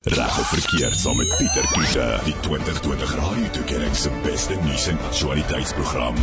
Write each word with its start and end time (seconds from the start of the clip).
Reg 0.00 0.38
of 0.38 0.48
verkeerd 0.48 0.96
saam 0.96 1.16
met 1.16 1.34
Pieter 1.36 1.66
Kiese, 1.72 2.04
die 2.24 2.32
2020 2.40 3.10
Radio 3.16 3.48
Tuigering 3.52 3.96
se 3.96 4.10
beste 4.24 4.54
nuus 4.64 4.86
en 4.88 4.96
aktualiteitsprogram. 4.98 6.16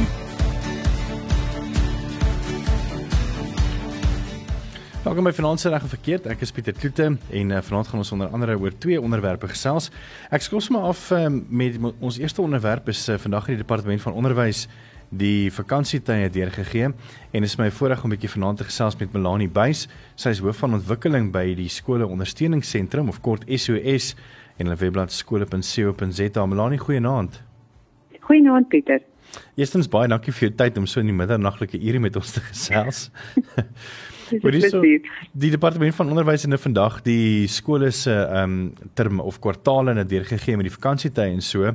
Welkom 5.03 5.29
by 5.29 5.33
Finansie 5.37 5.69
reg 5.69 5.85
of 5.85 5.93
verkeerd. 5.93 6.25
Ek 6.25 6.41
is 6.41 6.55
Pieter 6.57 6.73
Kloete 6.73 7.11
en 7.13 7.53
uh, 7.53 7.61
vanaand 7.61 7.91
gaan 7.93 8.01
ons 8.01 8.11
onder 8.17 8.33
andere 8.33 8.57
oor 8.57 8.73
twee 8.81 8.97
onderwerpe 8.97 9.51
gesels. 9.53 9.91
Ek 10.33 10.41
skous 10.41 10.71
maar 10.73 10.89
af 10.89 11.11
uh, 11.13 11.27
met 11.29 11.77
ons 12.01 12.17
eerste 12.17 12.41
onderwerp 12.41 12.89
is 12.89 13.05
uh, 13.13 13.21
vandag 13.21 13.51
in 13.51 13.59
die 13.59 13.61
departement 13.61 14.01
van 14.01 14.17
onderwys 14.17 14.65
die 15.09 15.51
vakansietye 15.53 16.29
deurgegee 16.29 16.91
en 17.31 17.43
is 17.43 17.55
my 17.57 17.69
voorreg 17.71 18.03
om 18.03 18.11
'n 18.11 18.15
bietjie 18.15 18.29
vanaand 18.29 18.57
te 18.57 18.63
gesels 18.63 18.97
met 18.99 19.13
Melanie 19.13 19.49
Buys. 19.49 19.87
Sy 20.15 20.29
is 20.29 20.39
hoof 20.39 20.57
van 20.57 20.73
ontwikkeling 20.73 21.31
by 21.31 21.55
die 21.55 21.69
skole 21.69 22.05
ondersteuningsentrum 22.05 23.09
of 23.09 23.21
kort 23.21 23.43
SOS 23.47 24.15
en 24.57 24.65
hulle 24.65 24.75
webblad 24.75 25.11
skole.co.za. 25.11 26.45
Melanie, 26.45 26.79
goeienaand. 26.79 27.41
Goeienaand 28.21 28.67
Pieter. 28.67 29.01
Eerstens 29.55 29.87
baie 29.87 30.07
dankie 30.07 30.33
vir 30.33 30.49
jou 30.49 30.55
tyd 30.55 30.77
om 30.77 30.85
so 30.85 30.99
in 30.99 31.05
die 31.05 31.15
middernaglike 31.15 31.79
ure 31.79 31.99
met 31.99 32.15
ons 32.15 32.31
te 32.31 32.41
gesels. 32.41 33.09
Maar 34.41 34.51
dis 34.57 34.69
so 34.69 34.81
die 34.81 35.51
departement 35.51 35.95
van 35.95 36.09
onderwys 36.09 36.41
het 36.41 36.51
nou 36.51 36.59
vandag 36.59 37.01
die 37.07 37.47
skole 37.47 37.91
se 37.91 38.11
ehm 38.11 38.43
um, 38.43 38.73
term 38.93 39.19
of 39.19 39.39
kwartaale 39.39 39.93
net 39.93 40.09
deurgegee 40.09 40.57
met 40.57 40.67
die 40.67 40.75
vakansietye 40.75 41.29
en 41.31 41.41
so. 41.41 41.73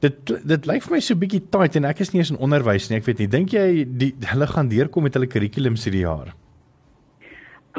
Dit 0.00 0.30
dit 0.48 0.66
lyk 0.66 0.84
vir 0.86 0.96
my 0.96 1.00
so 1.04 1.18
bietjie 1.20 1.42
tight 1.52 1.76
en 1.76 1.84
ek 1.84 1.98
is 2.00 2.12
nie 2.12 2.22
eens 2.22 2.30
in 2.32 2.40
onderwys 2.40 2.88
nie. 2.88 3.00
Ek 3.02 3.08
weet 3.08 3.18
nie, 3.20 3.28
dink 3.28 3.52
jy 3.52 3.84
die 3.84 4.14
hulle 4.32 4.48
gaan 4.48 4.70
deurkom 4.72 5.04
met 5.04 5.18
hulle 5.18 5.28
kurrikulums 5.28 5.84
hierdie 5.84 6.06
jaar? 6.06 6.32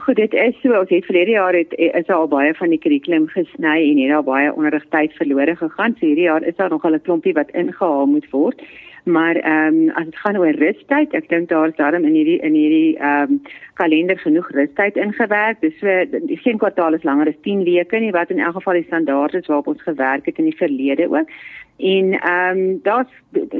Goed, 0.01 0.15
dit 0.15 0.33
is 0.33 0.55
so. 0.61 0.71
Ons 0.77 0.93
het 0.93 1.05
verlede 1.09 1.33
jaar 1.33 1.57
het 1.57 1.73
is 1.77 2.13
al 2.13 2.29
baie 2.31 2.53
van 2.55 2.71
die 2.71 2.79
kurrikulum 2.79 3.25
gesny 3.33 3.75
en 3.89 3.99
het 3.99 4.13
daar 4.13 4.23
baie 4.23 4.53
onderrigtyd 4.53 5.17
verlore 5.17 5.55
gegaan. 5.59 5.97
So 5.97 6.05
hierdie 6.05 6.29
jaar 6.29 6.45
is 6.47 6.55
daar 6.61 6.69
nog 6.69 6.85
'n 6.85 7.01
klompie 7.01 7.33
wat 7.33 7.51
ingehaal 7.51 8.05
moet 8.05 8.29
word. 8.29 8.61
Maar 9.03 9.35
ehm 9.35 9.75
um, 9.75 9.89
as 9.89 10.05
dit 10.05 10.15
gaan 10.15 10.37
oor 10.37 10.55
rustyd, 10.61 11.13
ek 11.13 11.29
dink 11.29 11.49
daar 11.49 11.67
is 11.67 11.75
daarom 11.75 12.03
in 12.05 12.13
hierdie 12.13 12.39
in 12.39 12.53
hierdie 12.53 12.97
ehm 12.97 13.31
um, 13.31 13.41
kalender 13.73 14.19
genoeg 14.19 14.49
rustyd 14.53 14.95
ingewerk. 14.95 15.61
Dis 15.61 15.79
so 15.79 15.87
geen 16.43 16.57
kwartaal 16.57 16.93
is 16.93 17.03
langer 17.03 17.27
as 17.27 17.41
10 17.41 17.63
weke 17.63 17.99
nie 17.99 18.11
wat 18.11 18.29
in 18.29 18.39
elk 18.39 18.59
geval 18.59 18.77
die 18.77 18.85
standaard 18.85 19.33
is 19.33 19.47
waarop 19.47 19.67
ons 19.67 19.81
gewerk 19.81 20.25
het 20.25 20.37
in 20.37 20.49
die 20.51 20.57
verlede 20.57 21.09
ook. 21.09 21.29
En 21.81 22.11
ehm 22.19 22.57
um, 22.57 22.79
daar's 22.83 23.09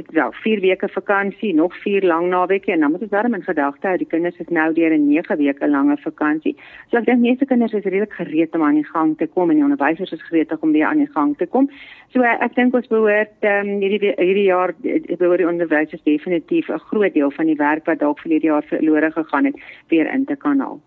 wel 0.06 0.32
4 0.32 0.60
weke 0.60 0.88
vakansie, 0.88 1.54
nog 1.54 1.76
4 1.76 2.02
lang 2.02 2.28
naweke 2.28 2.72
en 2.72 2.80
dan 2.80 2.90
moet 2.90 3.00
ons 3.00 3.10
darm 3.10 3.34
in 3.34 3.42
gedagte 3.42 3.86
hou 3.86 3.96
die 3.96 4.06
kinders 4.06 4.38
is 4.38 4.48
nou 4.48 4.72
deur 4.72 4.94
'n 4.94 5.08
9 5.08 5.36
weke 5.36 5.68
lange 5.68 5.96
vakansie. 5.96 6.56
So 6.90 6.96
ek 6.96 7.04
dink 7.04 7.18
meeste 7.18 7.46
kinders 7.46 7.72
is 7.72 7.84
redelik 7.84 8.12
gereed 8.12 8.54
om 8.54 8.62
aan 8.62 8.74
die 8.74 8.86
gang 8.92 9.18
te 9.18 9.26
kom 9.26 9.50
en 9.50 9.56
die 9.56 9.64
onderwysers 9.64 10.12
is 10.12 10.22
gereed 10.22 10.60
om 10.60 10.72
weer 10.72 10.86
aan 10.86 10.98
die 10.98 11.10
gang 11.12 11.36
te 11.36 11.46
kom. 11.46 11.70
So 12.08 12.22
ek 12.22 12.54
dink 12.54 12.74
ons 12.74 12.86
behoort 12.86 13.40
ehm 13.40 13.68
um, 13.68 13.80
hierdie 13.80 14.14
hierdie 14.16 14.50
jaar 14.52 14.74
behoort 15.32 15.58
die 15.58 15.66
onderwysers 15.66 16.02
definitief 16.02 16.68
'n 16.68 16.78
groot 16.78 17.14
deel 17.14 17.30
van 17.30 17.46
die 17.46 17.56
werk 17.56 17.86
wat 17.86 17.98
dalk 17.98 18.18
vir 18.20 18.30
hierdie 18.30 18.50
jaar 18.50 18.62
verlore 18.62 19.10
gegaan 19.10 19.44
het 19.44 19.56
weer 19.88 20.12
in 20.12 20.24
te 20.24 20.36
kan 20.36 20.60
haal. 20.60 20.80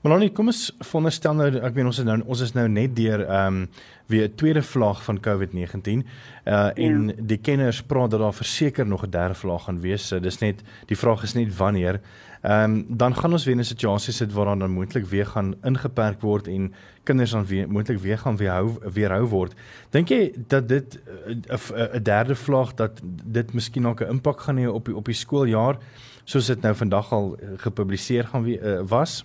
Melanie, 0.00 0.30
kom 0.32 0.48
ons 0.48 0.70
veronderstel 0.80 1.34
nou 1.36 1.46
ek 1.60 1.74
weet 1.76 1.84
ons 1.90 1.98
is 2.00 2.06
nou 2.08 2.14
ons 2.32 2.40
is 2.40 2.54
nou 2.56 2.62
net 2.72 2.94
deur 2.96 3.20
ehm 3.26 3.56
um, 3.60 3.64
weer 4.10 4.24
'n 4.26 4.34
tweede 4.34 4.62
vlaag 4.62 5.02
van 5.04 5.20
COVID-19. 5.20 6.00
Uh 6.48 6.70
en 6.74 7.08
ja. 7.08 7.14
die 7.18 7.38
kenners 7.38 7.82
praat 7.82 8.10
dat 8.10 8.20
daar 8.20 8.32
verseker 8.32 8.86
nog 8.86 9.04
'n 9.04 9.10
derde 9.10 9.34
vlaag 9.34 9.64
gaan 9.64 9.80
wees. 9.80 10.08
So 10.08 10.20
dis 10.20 10.40
net 10.40 10.62
die 10.86 10.96
vraag 10.96 11.22
is 11.22 11.34
net 11.34 11.56
wanneer. 11.56 12.00
Ehm 12.42 12.64
um, 12.64 12.96
dan 12.96 13.14
gaan 13.14 13.32
ons 13.32 13.44
weer 13.44 13.54
in 13.54 13.60
'n 13.60 13.64
situasie 13.64 14.12
sit 14.12 14.32
waar 14.32 14.58
dan 14.58 14.70
moontlik 14.70 15.04
weer 15.04 15.26
gaan 15.26 15.54
ingeperk 15.62 16.20
word 16.20 16.48
en 16.48 16.72
kinders 17.04 17.30
dan 17.30 17.46
weer 17.46 17.68
moontlik 17.68 17.98
weer 17.98 18.18
gaan 18.18 18.36
weerhou 18.36 18.78
weerhou 18.92 19.26
word. 19.26 19.54
Dink 19.90 20.08
jy 20.08 20.32
dat 20.48 20.68
dit 20.68 20.98
'n 21.26 21.44
uh, 21.52 21.94
'n 21.94 22.02
derde 22.02 22.34
vlaag 22.34 22.74
dat 22.74 23.00
dit 23.24 23.52
miskien 23.52 23.86
ook 23.86 24.00
'n 24.00 24.10
impak 24.10 24.40
gaan 24.40 24.56
hê 24.56 24.66
op 24.66 24.84
die 24.84 24.96
op 24.96 25.04
die 25.04 25.14
skooljaar 25.14 25.76
soos 26.24 26.46
dit 26.46 26.62
nou 26.62 26.74
vandag 26.74 27.12
al 27.12 27.36
gepubliseer 27.56 28.24
gaan 28.24 28.42
wie, 28.42 28.60
uh, 28.60 28.80
was? 28.88 29.24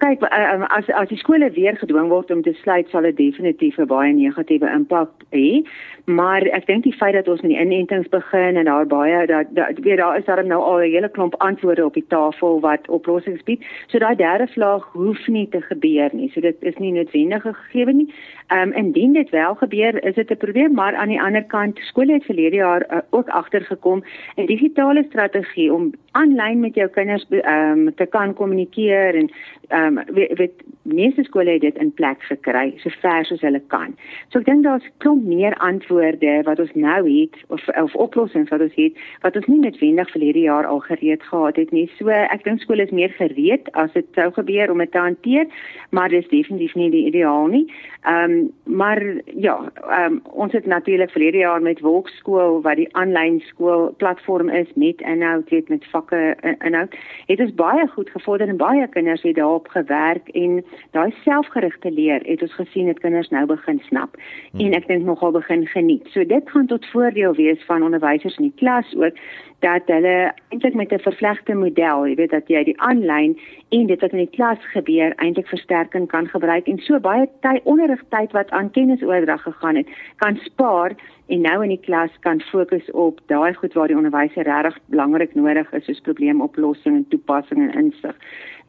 Kyk, 0.00 0.22
eh, 0.22 0.52
eh, 0.52 0.64
as 0.68 0.88
as 0.88 1.08
die 1.08 1.18
skole 1.18 1.50
weer 1.52 1.76
gedwing 1.76 2.08
word 2.08 2.30
om 2.30 2.40
te 2.42 2.54
sluit, 2.62 2.88
sal 2.88 3.04
dit 3.04 3.16
definitief 3.16 3.76
'n 3.78 3.86
baie 3.86 4.12
negatiewe 4.12 4.68
impak 4.72 5.10
hê. 5.36 5.60
Maar 6.10 6.42
ek 6.42 6.66
dink 6.66 6.82
die 6.82 6.94
feit 6.96 7.14
dat 7.14 7.28
ons 7.28 7.40
met 7.44 7.52
die 7.52 7.60
inentings 7.60 8.08
begin 8.10 8.56
en 8.58 8.66
daar 8.66 8.86
baie 8.86 9.26
dat 9.26 9.50
dat 9.54 9.78
weet 9.84 10.00
daar 10.00 10.18
is 10.18 10.24
daar 10.24 10.42
nou 10.46 10.60
al 10.62 10.78
'n 10.78 10.90
hele 10.90 11.10
klomp 11.10 11.34
antwoorde 11.38 11.84
op 11.84 11.94
die 11.94 12.06
tafel 12.08 12.60
wat 12.60 12.88
oplossings 12.88 13.42
bied. 13.42 13.64
So 13.86 13.98
daai 13.98 14.16
derde 14.16 14.46
vlaag 14.46 14.84
hoef 14.92 15.26
nie 15.26 15.48
te 15.48 15.60
gebeur 15.60 16.10
nie. 16.12 16.30
So 16.30 16.40
dit 16.40 16.56
is 16.60 16.76
nie 16.76 16.92
noodwendig 16.92 17.42
gegee 17.42 17.92
nie. 17.92 18.14
Ehm 18.46 18.68
um, 18.68 18.72
indien 18.72 19.12
dit 19.12 19.30
wel 19.30 19.54
gebeur, 19.54 20.04
is 20.04 20.14
dit 20.14 20.30
'n 20.30 20.36
probleem, 20.36 20.74
maar 20.74 20.94
aan 20.94 21.08
die 21.08 21.22
ander 21.22 21.44
kant, 21.44 21.78
skole 21.78 22.12
het 22.12 22.24
verlede 22.24 22.56
jaar 22.56 22.86
uh, 22.90 22.98
ook 23.10 23.28
agtergekom 23.28 24.02
'n 24.36 24.46
digitale 24.46 25.04
strategie 25.08 25.72
om 25.72 25.92
aanlyn 26.10 26.60
met 26.60 26.74
jou 26.74 26.88
kinders 26.88 27.26
ehm 27.30 27.78
um, 27.78 27.94
te 27.94 28.06
kan 28.06 28.34
kommunikeer 28.34 29.14
en 29.14 29.30
ehm 29.68 29.98
um, 29.98 30.14
weet, 30.14 30.38
weet 30.38 30.52
meeste 30.82 31.22
skole 31.22 31.50
het 31.50 31.60
dit 31.60 31.76
in 31.76 31.92
plek 31.92 32.22
gekry 32.22 32.74
so 32.76 32.90
ver 33.00 33.24
soos 33.24 33.40
hulle 33.40 33.62
kan. 33.66 33.96
So 34.28 34.38
ek 34.38 34.44
dink 34.44 34.64
daar's 34.64 34.90
klomp 34.98 35.24
meer 35.24 35.54
antwoorde 35.54 35.99
wat 36.44 36.58
ons 36.58 36.72
nou 36.74 37.00
het 37.06 37.36
of 37.48 37.68
of 37.68 37.94
oplossings 37.94 38.50
wat 38.50 38.60
ons 38.60 38.74
het 38.74 38.96
wat 39.22 39.36
ons 39.36 39.46
nie 39.46 39.60
noodwendig 39.60 40.10
vir 40.12 40.22
hierdie 40.22 40.46
jaar 40.46 40.66
al 40.66 40.80
gereed 40.80 41.22
gehad 41.22 41.56
het 41.56 41.72
nie. 41.72 41.86
So 41.98 42.08
ek 42.08 42.44
dink 42.44 42.60
skole 42.60 42.82
is 42.82 42.94
meer 42.94 43.12
gereed 43.18 43.68
as 43.72 43.92
dit 43.92 44.06
sou 44.14 44.30
gebeur 44.32 44.70
om 44.70 44.78
dit 44.78 44.92
te 44.92 44.98
hanteer, 44.98 45.46
maar 45.90 46.08
dit 46.08 46.24
is 46.24 46.30
definitief 46.30 46.74
nie 46.74 46.90
die 46.90 47.06
ideaal 47.06 47.46
nie. 47.46 47.66
Ehm 48.02 48.30
um, 48.30 48.52
maar 48.64 49.02
ja, 49.36 49.56
ehm 49.88 50.12
um, 50.12 50.20
ons 50.32 50.52
het 50.52 50.66
natuurlik 50.66 51.10
vir 51.10 51.22
hierdie 51.22 51.44
jaar 51.44 51.62
met 51.62 51.80
Wolkskool 51.80 52.60
wat 52.62 52.76
die 52.76 52.88
aanlyn 52.94 53.40
skool 53.40 53.90
platform 53.96 54.48
is 54.48 54.68
met 54.74 55.00
inhoud, 55.00 55.50
weet 55.50 55.68
met 55.68 55.84
vakke 55.92 56.36
inhoud. 56.64 56.94
Het 57.26 57.40
ons 57.40 57.54
baie 57.54 57.86
goed 57.88 58.10
gevorder 58.10 58.48
en 58.48 58.56
baie 58.56 58.88
kinders 58.88 59.22
het 59.22 59.36
daarop 59.36 59.68
gewerk 59.68 60.28
en 60.28 60.64
daai 60.90 61.12
selfgerigte 61.24 61.90
leer 61.90 62.22
het 62.24 62.42
ons 62.42 62.54
gesien 62.54 62.88
het 62.88 63.00
kinders 63.00 63.28
nou 63.28 63.46
begin 63.46 63.80
snap 63.88 64.16
hmm. 64.16 64.60
en 64.60 64.74
ek 64.78 64.88
dink 64.88 65.04
nogal 65.04 65.32
begin 65.36 65.66
geniet. 65.80 66.08
So 66.12 66.26
dit 66.26 66.50
gaan 66.50 66.66
tot 66.66 66.86
voordeel 66.92 67.34
wees 67.34 67.62
van 67.68 67.82
onderwysers 67.82 68.36
in 68.36 68.50
die 68.50 68.58
klas 68.62 68.94
ook 68.96 69.16
dat 69.60 69.88
hulle 69.92 70.32
eintlik 70.48 70.74
met 70.74 70.92
'n 70.92 71.06
vervlegte 71.08 71.54
model, 71.54 72.06
jy 72.06 72.14
weet 72.14 72.30
dat 72.30 72.48
jy 72.48 72.64
die 72.64 72.80
aanlyn 72.80 73.38
en 73.68 73.86
dit 73.86 74.00
wat 74.00 74.12
in 74.12 74.24
die 74.24 74.36
klas 74.36 74.58
gebeur 74.72 75.12
eintlik 75.16 75.48
versterking 75.48 76.06
kan 76.08 76.28
gebruik 76.28 76.66
en 76.66 76.78
so 76.78 77.00
baie 77.00 77.28
tyd 77.40 77.60
onderrigtyd 77.64 78.32
wat 78.32 78.50
aan 78.50 78.70
kennisoordrag 78.70 79.42
gegaan 79.42 79.76
het, 79.76 79.88
kan 80.16 80.36
spaar 80.36 80.92
en 81.28 81.40
nou 81.40 81.62
in 81.62 81.68
die 81.68 81.84
klas 81.88 82.10
kan 82.20 82.40
fokus 82.40 82.90
op 82.90 83.20
daai 83.26 83.54
goed 83.54 83.72
waar 83.72 83.86
die 83.86 83.96
onderwyser 83.96 84.44
regtig 84.44 84.78
belangrik 84.86 85.34
nodig 85.34 85.72
is 85.72 85.84
soos 85.84 86.00
probleemoplossing 86.00 86.96
en 86.96 87.08
toepassing 87.08 87.60
en 87.60 87.84
insig. 87.84 88.16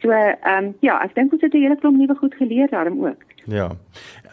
So 0.02 0.10
ehm 0.10 0.66
um, 0.66 0.76
ja, 0.82 0.96
ek 1.06 1.14
dink 1.16 1.34
ons 1.34 1.42
het 1.42 1.54
'n 1.54 1.62
hele 1.62 1.78
klomp 1.78 1.98
nuwe 1.98 2.16
goed 2.16 2.34
geleer 2.36 2.68
daarom 2.70 3.06
ook. 3.06 3.22
Ja. 3.46 3.70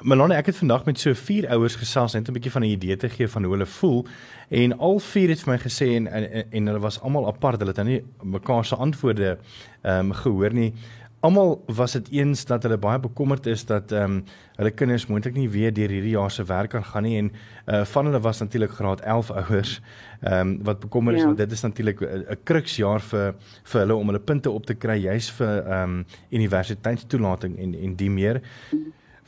Melanie, 0.00 0.36
ek 0.36 0.46
het 0.46 0.56
vandag 0.56 0.84
met 0.84 0.98
so 0.98 1.12
vier 1.14 1.48
ouers 1.48 1.76
gesels 1.76 2.12
net 2.12 2.28
'n 2.28 2.32
bietjie 2.32 2.52
van 2.52 2.62
'n 2.62 2.72
idee 2.72 2.96
te 2.96 3.08
gee 3.08 3.28
van 3.28 3.44
hoe 3.44 3.52
hulle 3.52 3.66
voel 3.66 4.06
en 4.48 4.78
al 4.78 4.98
vier 4.98 5.28
het 5.28 5.40
vir 5.40 5.52
my 5.52 5.58
gesê 5.58 5.86
en 5.96 6.06
en, 6.06 6.44
en 6.50 6.66
hulle 6.66 6.80
was 6.80 7.00
almal 7.00 7.26
apart, 7.26 7.58
hulle 7.58 7.72
het 7.76 7.84
nou 7.84 7.88
nie 7.88 8.04
mekaar 8.22 8.64
se 8.64 8.76
antwoorde 8.76 9.38
ehm 9.82 9.98
um, 9.98 10.12
gehoor 10.12 10.52
nie. 10.52 10.72
Almal 11.20 11.64
was 11.66 11.92
dit 11.92 12.10
eens 12.10 12.44
dat 12.44 12.62
hulle 12.62 12.78
baie 12.78 12.98
bekommerd 13.00 13.46
is 13.46 13.64
dat 13.66 13.92
ehm 13.92 14.02
um, 14.02 14.24
hulle 14.58 14.70
kinders 14.70 15.06
moontlik 15.06 15.34
nie 15.34 15.48
weer 15.50 15.72
deur 15.74 15.90
hierdie 15.90 16.14
jaar 16.14 16.30
se 16.30 16.44
werk 16.44 16.70
kan 16.70 16.84
gaan 16.84 17.02
nie 17.02 17.16
en 17.18 17.30
uh 17.66 17.84
van 17.84 18.04
hulle 18.06 18.20
was 18.20 18.38
natuurlik 18.38 18.70
graad 18.70 19.00
11 19.00 19.30
ouers 19.30 19.80
ehm 20.20 20.40
um, 20.40 20.52
wat 20.62 20.80
bekommer 20.80 21.14
is 21.14 21.20
ja. 21.20 21.26
want 21.26 21.38
dit 21.38 21.52
is 21.52 21.60
natuurlik 21.60 22.00
'n 22.00 22.38
kruksjaar 22.42 23.00
vir 23.00 23.34
vir 23.62 23.80
hulle 23.80 23.94
om 23.94 24.06
hulle 24.06 24.20
punte 24.20 24.50
op 24.50 24.66
te 24.66 24.74
kry 24.74 24.98
juis 24.98 25.30
vir 25.30 25.66
ehm 25.66 25.82
um, 25.82 26.04
universiteitstoelating 26.30 27.58
en 27.58 27.74
en 27.74 27.96
die 27.96 28.10
meer. 28.10 28.40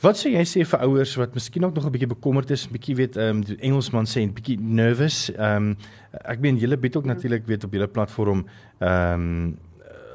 Wat 0.01 0.17
sê 0.17 0.31
jy 0.33 0.45
sê 0.49 0.63
vir 0.65 0.79
ouers 0.79 1.15
wat 1.15 1.33
miskien 1.33 1.65
ook 1.65 1.75
nog 1.75 1.85
'n 1.85 1.91
bietjie 1.91 2.07
bekommerd 2.07 2.51
is, 2.51 2.67
bietjie 2.67 2.95
weet 2.95 3.17
ehm 3.17 3.37
um, 3.37 3.57
Engelsman 3.59 4.05
sê 4.05 4.21
'n 4.21 4.33
bietjie 4.33 4.57
nervous. 4.59 5.31
Ehm 5.35 5.55
um, 5.55 5.77
ek 6.11 6.39
meen 6.39 6.57
julle 6.57 6.77
bied 6.77 6.95
ook 6.95 7.05
natuurlik 7.05 7.45
weet 7.45 7.63
op 7.63 7.73
julle 7.73 7.87
platform 7.87 8.45
ehm 8.79 9.13
um, 9.13 9.57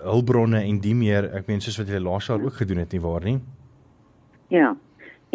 hulpbronne 0.02 0.60
en 0.62 0.80
die 0.80 0.94
meer, 0.94 1.30
ek 1.38 1.46
meen 1.48 1.60
soos 1.60 1.78
wat 1.80 1.88
jy 1.88 2.00
laas 2.02 2.28
jaar 2.28 2.42
ook 2.42 2.58
gedoen 2.60 2.82
het 2.84 2.92
nie 2.92 3.00
waar 3.00 3.24
nie? 3.24 3.38
Ja. 4.52 4.74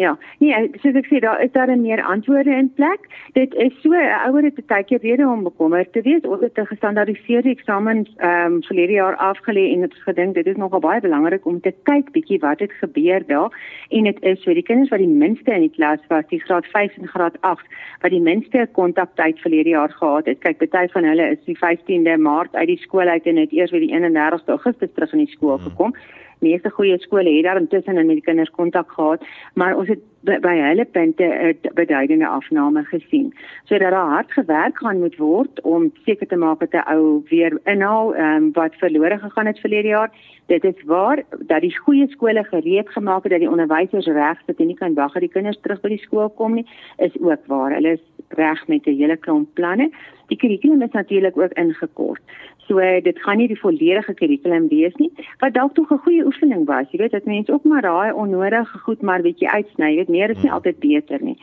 Ja, 0.02 0.16
nee, 0.38 0.70
soos 0.82 0.96
ek 0.98 1.06
sê, 1.06 1.20
daar 1.22 1.38
is 1.44 1.52
daar 1.54 1.70
meer 1.78 2.00
antwoorde 2.02 2.50
in 2.50 2.72
plek. 2.74 3.04
Dit 3.38 3.54
is 3.54 3.74
so 3.82 3.90
'n 3.94 4.26
ouer 4.26 4.42
het 4.42 4.66
baie 4.66 4.84
keer 4.84 4.98
rede 4.98 5.26
om 5.28 5.42
bekommerd 5.42 5.92
te 5.92 6.02
wees. 6.02 6.22
Ons 6.22 6.40
het 6.40 6.58
'n 6.58 6.66
gestandaardiseerde 6.66 7.50
eksamen 7.50 8.06
ehm 8.16 8.52
um, 8.52 8.62
verlede 8.62 8.92
jaar 8.92 9.16
afgelê 9.16 9.64
en 9.72 9.82
het 9.82 9.94
gedink 9.94 10.34
dit 10.34 10.46
is 10.46 10.56
nogal 10.56 10.80
baie 10.80 11.00
belangrik 11.00 11.46
om 11.46 11.60
te 11.60 11.74
kyk 11.82 12.10
bietjie 12.12 12.38
wat 12.38 12.58
het 12.58 12.72
gebeur 12.72 13.22
daar 13.26 13.50
en 13.88 14.04
dit 14.04 14.22
is 14.22 14.42
vir 14.44 14.54
die 14.54 14.68
kinders 14.70 14.90
wat 14.90 14.98
die 14.98 15.08
minste 15.24 15.54
in 15.54 15.60
die 15.60 15.76
klas 15.76 16.00
was, 16.08 16.26
die 16.28 16.40
graad 16.40 16.66
5 16.66 16.98
en 16.98 17.08
graad 17.08 17.36
8 17.40 17.66
wat 18.00 18.10
die 18.10 18.20
minste 18.20 18.68
kontaktyd 18.72 19.38
verlede 19.38 19.68
jaar 19.68 19.90
gehad 19.90 20.26
het. 20.26 20.38
Kyk, 20.38 20.70
baie 20.70 20.88
van 20.88 21.04
hulle 21.04 21.30
is 21.30 21.44
die 21.44 21.58
15de 21.58 22.18
Maart 22.18 22.54
uit 22.54 22.66
die 22.66 22.78
skool 22.78 23.08
uit 23.08 23.26
en 23.26 23.36
het 23.36 23.52
eers 23.52 23.70
weer 23.70 23.86
die 23.86 23.94
31ste 23.94 24.50
Augustus 24.50 24.92
terug 24.94 25.12
in 25.12 25.18
die 25.18 25.34
skool 25.36 25.58
hmm. 25.58 25.68
gekom. 25.68 25.90
Hmm 25.94 26.22
meeste 26.42 26.70
goeie 26.70 26.98
skole 26.98 27.30
het 27.36 27.42
daar 27.42 27.60
intussen 27.60 27.94
met 27.94 28.08
die 28.08 28.22
kinders 28.22 28.50
kontak 28.50 28.92
gehad, 28.92 29.24
maar 29.54 29.76
ons 29.76 29.88
het 29.88 30.00
by, 30.26 30.38
by 30.42 30.54
hulle 30.58 30.84
punte 30.84 31.24
'n 31.24 31.74
beduidende 31.74 32.26
afname 32.26 32.84
gesien. 32.84 33.32
So 33.64 33.78
dat 33.78 33.90
daar 33.90 34.08
hard 34.14 34.32
gewerk 34.32 34.78
gaan 34.78 35.00
moet 35.00 35.16
word 35.16 35.60
om 35.60 35.92
seker 36.04 36.26
te 36.26 36.36
maak 36.36 36.60
dat 36.60 36.72
'n 36.72 36.88
ou 36.94 37.22
weer 37.28 37.58
inhaal 37.64 38.16
um, 38.16 38.52
wat 38.52 38.74
verlore 38.74 39.18
gegaan 39.18 39.46
het 39.46 39.58
verlede 39.58 39.88
jaar. 39.88 40.10
Dit 40.46 40.64
is 40.64 40.82
waar 40.84 41.22
dat 41.38 41.60
die 41.60 41.78
goeie 41.78 42.08
skole 42.08 42.44
gereed 42.44 42.88
gemaak 42.88 43.22
het 43.22 43.32
dat 43.32 43.40
die 43.40 43.50
onderwysers 43.50 44.06
reg 44.06 44.38
sit 44.46 44.60
en 44.60 44.66
nie 44.66 44.76
kan 44.76 44.94
wag 44.94 45.12
dat 45.12 45.22
die 45.22 45.30
kinders 45.30 45.60
terug 45.60 45.80
by 45.80 45.88
die 45.88 46.04
skool 46.04 46.30
kom 46.30 46.54
nie, 46.54 46.66
is 46.96 47.20
ook 47.20 47.46
waar. 47.46 47.72
Hulle 47.72 47.92
is 47.92 48.04
reg 48.28 48.66
met 48.68 48.86
'n 48.86 48.96
hele 48.96 49.16
klomp 49.16 49.48
planne. 49.54 49.90
Die 50.26 50.36
kurrikulum 50.36 50.82
is 50.82 50.90
natuurlik 50.90 51.36
ook 51.36 51.52
ingekort. 51.52 52.22
So 52.66 52.78
dit 52.78 53.18
gaan 53.18 53.36
nie 53.36 53.48
die 53.48 53.60
volledige 53.60 54.14
kurrikulum 54.14 54.68
wees 54.68 54.94
nie, 54.94 55.10
wat 55.38 55.54
dalk 55.54 55.74
tog 55.74 55.90
'n 55.90 56.04
goeie 56.04 56.24
oefening 56.24 56.66
was. 56.66 56.90
Jy 56.90 56.98
weet 56.98 57.10
dat 57.10 57.24
mense 57.24 57.52
ook 57.52 57.64
maar 57.64 57.82
daai 57.82 58.12
onnodige 58.12 58.78
goed 58.78 59.02
maar 59.02 59.22
bietjie 59.22 59.50
uitsny. 59.50 59.90
Jy 59.90 59.96
weet 59.96 60.08
meer 60.12 60.30
is 60.30 60.40
nie 60.40 60.50
hmm. 60.50 60.58
altyd 60.60 60.78
beter 60.84 61.22
nie. 61.22 61.36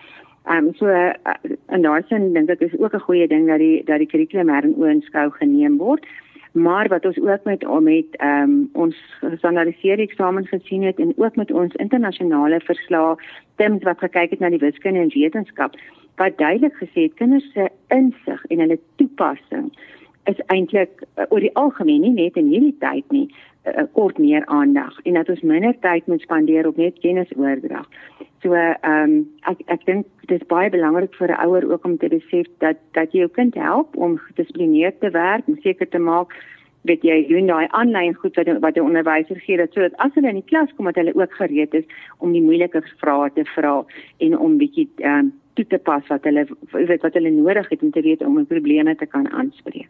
Ehm 0.45 0.69
um, 0.69 0.73
so 0.79 0.87
uh, 0.87 1.13
in 1.75 1.83
daai 1.85 2.01
sin 2.07 2.33
dink 2.33 2.49
ek 2.49 2.61
is 2.69 2.79
ook 2.79 2.95
'n 2.95 3.05
goeie 3.07 3.27
ding 3.27 3.47
dat 3.47 3.59
die 3.59 3.83
dat 3.83 3.99
die 3.99 4.07
kurrikulum 4.07 4.49
herin 4.49 4.75
oënskou 4.77 5.29
geneem 5.41 5.77
word. 5.77 6.05
Maar 6.53 6.87
wat 6.87 7.05
ons 7.05 7.19
ook 7.19 7.43
met 7.43 7.63
met 7.81 8.15
ehm 8.17 8.43
um, 8.43 8.69
ons 8.73 8.95
gestandaardiseerde 9.21 10.03
eksamen 10.03 10.47
gesien 10.47 10.83
het 10.83 10.99
en 10.99 11.13
ook 11.17 11.35
met 11.35 11.51
ons 11.51 11.75
internasionale 11.75 12.59
verslae, 12.59 13.15
tems 13.55 13.83
wat 13.83 13.99
gekyk 13.99 14.29
het 14.29 14.39
na 14.39 14.49
die 14.49 14.65
wiskunde 14.65 14.99
en 14.99 15.13
wetenskap, 15.13 15.75
wat 16.15 16.37
duidelik 16.37 16.75
gesê 16.75 17.07
het 17.07 17.13
kinders 17.13 17.51
se 17.53 17.69
insig 17.87 18.45
en 18.45 18.59
hulle 18.59 18.79
toepassing 18.95 19.71
is 20.23 20.39
eintlik 20.45 21.03
uh, 21.15 21.25
oor 21.29 21.39
die 21.39 21.55
algemeen 21.55 22.01
nie 22.01 22.15
net 22.15 22.37
in 22.37 22.51
hierdie 22.51 22.75
tyd 22.83 23.05
nie 23.15 23.27
uh, 23.77 23.87
kort 23.93 24.17
meer 24.17 24.45
aandag 24.45 24.99
en 25.03 25.13
dat 25.13 25.29
ons 25.29 25.41
minder 25.41 25.75
tyd 25.79 26.07
moet 26.07 26.21
spandeer 26.21 26.67
op 26.67 26.77
net 26.77 26.99
kennisoordrag. 26.99 27.87
So 28.41 28.53
ehm 28.53 28.77
um, 28.85 29.27
ek 29.51 29.65
ek 29.65 29.85
dink 29.85 30.05
dit 30.27 30.41
is 30.41 30.47
baie 30.47 30.69
belangrik 30.69 31.15
vir 31.15 31.31
'n 31.31 31.41
ouer 31.45 31.71
ook 31.71 31.85
om 31.85 31.97
te 31.97 32.07
besef 32.07 32.47
dat 32.59 32.77
dat 32.93 33.11
jy 33.11 33.19
jou 33.19 33.29
kind 33.29 33.55
help 33.55 33.97
om 33.97 34.17
gedisiplineerd 34.17 34.99
te 34.99 35.09
werk 35.09 35.47
en 35.47 35.59
seker 35.61 35.89
te 35.89 35.99
maak 35.99 36.33
weet 36.81 37.03
jy 37.03 37.27
doen 37.27 37.47
daai 37.47 37.67
aanlyn 37.69 38.15
goed 38.15 38.35
wat 38.39 38.47
wat 38.63 38.73
die 38.77 38.83
onderwyser 38.83 39.39
gee 39.45 39.57
dat 39.57 39.73
sodat 39.73 39.97
as 40.05 40.13
hulle 40.15 40.31
in 40.31 40.39
die 40.39 40.49
klas 40.51 40.71
kom 40.75 40.85
dat 40.85 40.95
hulle 40.95 41.15
ook 41.15 41.33
gereed 41.41 41.73
is 41.73 41.85
om 42.17 42.31
die 42.31 42.45
moeilike 42.45 42.81
vrae 43.03 43.29
te 43.35 43.45
vra 43.55 43.85
en 44.17 44.37
om 44.37 44.57
bietjie 44.57 44.87
ehm 44.97 45.19
um, 45.19 45.33
toe 45.59 45.65
te 45.67 45.77
pas 45.77 46.05
wat 46.07 46.23
hulle 46.23 46.45
weet 46.71 47.01
wat 47.03 47.13
hulle 47.13 47.31
nodig 47.35 47.69
het 47.69 47.81
om 47.83 47.91
te 47.91 48.01
weet 48.01 48.21
om 48.23 48.39
'n 48.39 48.51
probleme 48.53 48.95
te 48.95 49.05
kan 49.05 49.27
aanspreek 49.31 49.89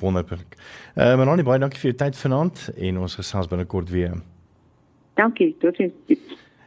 wonderlik. 0.00 0.56
Eh 0.94 1.12
uh, 1.12 1.16
Melanie 1.16 1.44
baie 1.44 1.58
dankie 1.58 1.80
vir 1.80 1.90
jou 1.90 1.98
tyd 2.04 2.16
vanaand 2.16 2.70
en 2.76 2.98
ons 2.98 3.14
gesels 3.14 3.48
binnekort 3.48 3.90
weer. 3.90 4.16
Dankie, 5.14 5.56
totsiens. 5.60 5.92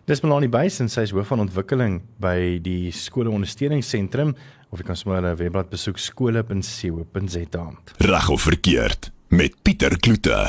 Dis 0.09 0.23
Melanie 0.25 0.49
Beysen, 0.49 0.89
sy 0.89 1.01
is 1.05 1.11
hoof 1.13 1.27
van 1.29 1.43
ontwikkeling 1.43 1.99
by 2.17 2.57
die 2.65 2.89
skole 2.91 3.29
ondersteuningsentrum 3.29 4.33
of 4.73 4.81
jy 4.81 4.85
kan 4.87 4.97
sommer 4.97 5.19
hulle 5.19 5.35
webblad 5.37 5.69
besoek 5.69 5.97
skole.co.za. 6.01 7.65
Reg 8.09 8.29
of 8.29 8.41
verkeerd 8.41 9.11
met 9.29 9.53
Pieter 9.61 9.93
Kloete. 10.01 10.39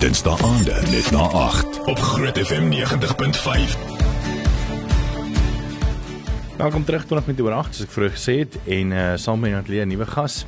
Dinsdae 0.00 0.36
aande 0.48 0.78
net 0.88 1.10
na 1.12 1.28
8 1.42 1.82
op 1.92 1.98
Groot 1.98 2.40
FM 2.40 2.72
90.5. 2.72 3.76
Welkom 6.56 6.84
terug 6.84 7.04
tot 7.04 7.26
met 7.26 7.40
oor 7.40 7.58
8 7.58 7.74
soos 7.74 7.88
ek 7.88 7.92
vroeër 7.92 8.16
gesê 8.16 8.34
het 8.46 8.56
en 8.64 8.96
uh, 8.96 9.04
saam 9.20 9.40
met 9.44 9.52
'n 9.52 9.60
atleet 9.60 9.88
nuwe 9.92 10.06
gas 10.08 10.46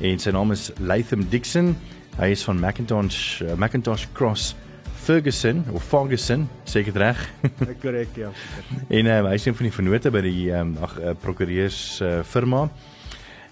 en 0.00 0.18
sy 0.18 0.30
naam 0.30 0.52
is 0.52 0.70
Latham 0.78 1.24
Dixon. 1.30 1.74
Hy 2.16 2.30
is 2.32 2.44
van 2.44 2.60
Macintosh 2.60 3.42
uh, 3.42 3.54
Macintosh 3.60 4.06
Cross 4.16 4.54
Ferguson 5.06 5.64
of 5.72 5.84
Ferguson, 5.86 6.48
seker 6.64 6.96
reg? 6.98 7.20
Korrek, 7.82 8.16
ja. 8.18 8.32
en 8.98 9.06
uh, 9.06 9.20
hy 9.28 9.34
is 9.38 9.46
een 9.46 9.54
van 9.54 9.68
die 9.68 9.74
vennote 9.74 10.10
by 10.10 10.22
die 10.24 10.48
um, 10.56 10.74
ag 10.82 10.96
uh, 10.98 11.12
prokureurs 11.22 12.00
uh, 12.02 12.18
firma. 12.26 12.64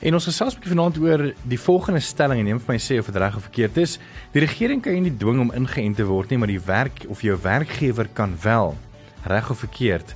En 0.05 0.19
ons 0.19 0.27
gesels 0.27 0.57
'n 0.57 0.59
bietjie 0.59 0.75
vanaand 0.75 0.99
oor 1.01 1.23
die 1.49 1.61
volgende 1.61 2.03
stelling 2.03 2.43
en 2.43 2.51
neem 2.51 2.61
vir 2.61 2.75
my 2.75 2.81
sê 2.83 2.99
of 2.99 3.07
dit 3.07 3.21
reg 3.23 3.39
of 3.39 3.47
verkeerd 3.47 3.79
is. 3.85 3.97
Die 4.35 4.43
regering 4.43 4.83
kan 4.83 4.93
jou 4.93 5.05
nie 5.07 5.15
dwing 5.17 5.41
om 5.41 5.55
ingeënt 5.55 5.97
te 5.97 6.05
word 6.05 6.35
nie, 6.35 6.39
maar 6.43 6.51
die 6.51 6.61
werk 6.61 7.07
of 7.09 7.23
jou 7.23 7.39
werkgewer 7.41 8.11
kan 8.13 8.35
wel. 8.43 8.75
Reg 9.25 9.51
of 9.51 9.63
verkeerd? 9.63 10.15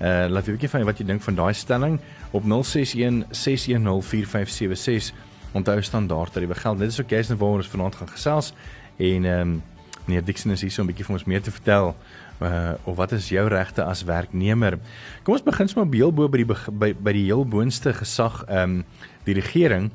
Uh 0.00 0.26
laat 0.28 0.44
weet 0.44 0.56
'n 0.56 0.58
bietjie 0.58 0.74
van 0.74 0.84
wat 0.84 0.98
jy 0.98 1.06
dink 1.06 1.22
van 1.22 1.34
daai 1.34 1.54
stelling 1.54 2.00
op 2.32 2.42
061 2.44 3.24
610 3.30 4.02
4576 4.02 5.29
onthou 5.52 5.82
standaard 5.82 6.32
tariewe 6.32 6.54
geld. 6.54 6.78
Dit 6.78 6.92
is 6.92 7.00
ook 7.00 7.10
jy's 7.10 7.28
nou 7.28 7.38
waar 7.38 7.60
ons 7.60 7.68
vanaand 7.68 7.94
gaan 7.94 8.08
gesels 8.08 8.52
en 8.96 9.24
ehm 9.24 9.40
um, 9.40 9.62
meneer 10.06 10.24
Dixon 10.24 10.50
is 10.50 10.62
hier 10.64 10.70
so 10.70 10.82
'n 10.82 10.86
bietjie 10.86 11.04
vir 11.04 11.14
ons 11.14 11.24
meer 11.24 11.42
te 11.42 11.50
vertel 11.50 11.94
uh 12.40 12.72
of 12.84 12.96
wat 12.96 13.12
is 13.12 13.28
jou 13.28 13.48
regte 13.48 13.84
as 13.84 14.04
werknemer. 14.04 14.78
Kom 15.22 15.34
ons 15.34 15.44
begin 15.44 15.68
sommer 15.68 15.94
heel 15.94 16.12
bo 16.12 16.28
by 16.28 16.42
die 16.42 16.54
by, 16.72 16.92
by 16.94 17.12
die 17.12 17.24
heel 17.24 17.44
boonste 17.44 17.92
gesag 17.92 18.44
ehm 18.48 18.80
um, 18.80 18.84
die 19.24 19.34
regering. 19.34 19.90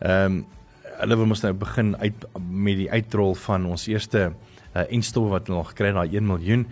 Ehm 0.00 0.24
um, 0.24 0.46
hulle 1.00 1.16
wil 1.16 1.32
ons 1.32 1.42
nou 1.42 1.52
begin 1.56 1.94
uit 1.96 2.24
met 2.38 2.76
die 2.76 2.90
uitrol 2.90 3.34
van 3.34 3.66
ons 3.66 3.86
eerste 3.88 4.32
uh 4.74 4.84
instof 4.88 5.30
wat 5.30 5.46
hulle 5.46 5.58
nog 5.58 5.72
gekry 5.72 5.86
het 5.86 5.96
daai 5.96 6.16
1 6.16 6.26
miljoen. 6.26 6.66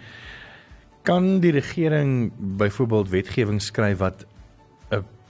Kan 1.03 1.41
die 1.41 1.53
regering 1.53 2.33
byvoorbeeld 2.37 3.09
wetgewing 3.09 3.63
skryf 3.63 3.99
wat 3.99 4.27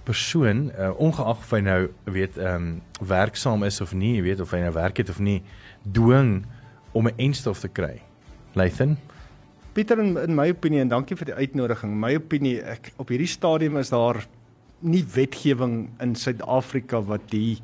persoon 0.08 0.70
uh, 0.72 0.90
ongeag 0.96 1.36
of 1.44 1.50
hy 1.52 1.60
nou 1.66 1.80
weet 2.08 2.38
ehm 2.40 2.54
um, 2.54 3.06
werksaam 3.08 3.66
is 3.68 3.80
of 3.84 3.92
nie, 3.92 4.22
weet 4.24 4.40
of 4.40 4.54
hy 4.56 4.62
nou 4.64 4.72
werk 4.72 4.96
het 5.02 5.12
of 5.12 5.20
nie, 5.20 5.42
dwing 5.84 6.46
om 6.96 7.08
'n 7.08 7.20
enstof 7.28 7.60
te 7.60 7.68
kry. 7.68 8.00
Lathan 8.56 8.96
Pieter 9.76 10.00
in, 10.02 10.16
in 10.16 10.34
my 10.34 10.48
opinie 10.50 10.80
en 10.82 10.88
dankie 10.90 11.14
vir 11.14 11.28
die 11.28 11.36
uitnodiging. 11.38 11.92
My 11.94 12.16
opinie 12.18 12.56
ek 12.66 12.88
op 12.98 13.12
hierdie 13.12 13.28
stadium 13.30 13.76
is 13.78 13.92
daar 13.94 14.24
nie 14.80 15.04
wetgewing 15.14 15.90
in 16.02 16.16
Suid-Afrika 16.18 16.98
wat 17.06 17.28
die 17.30 17.60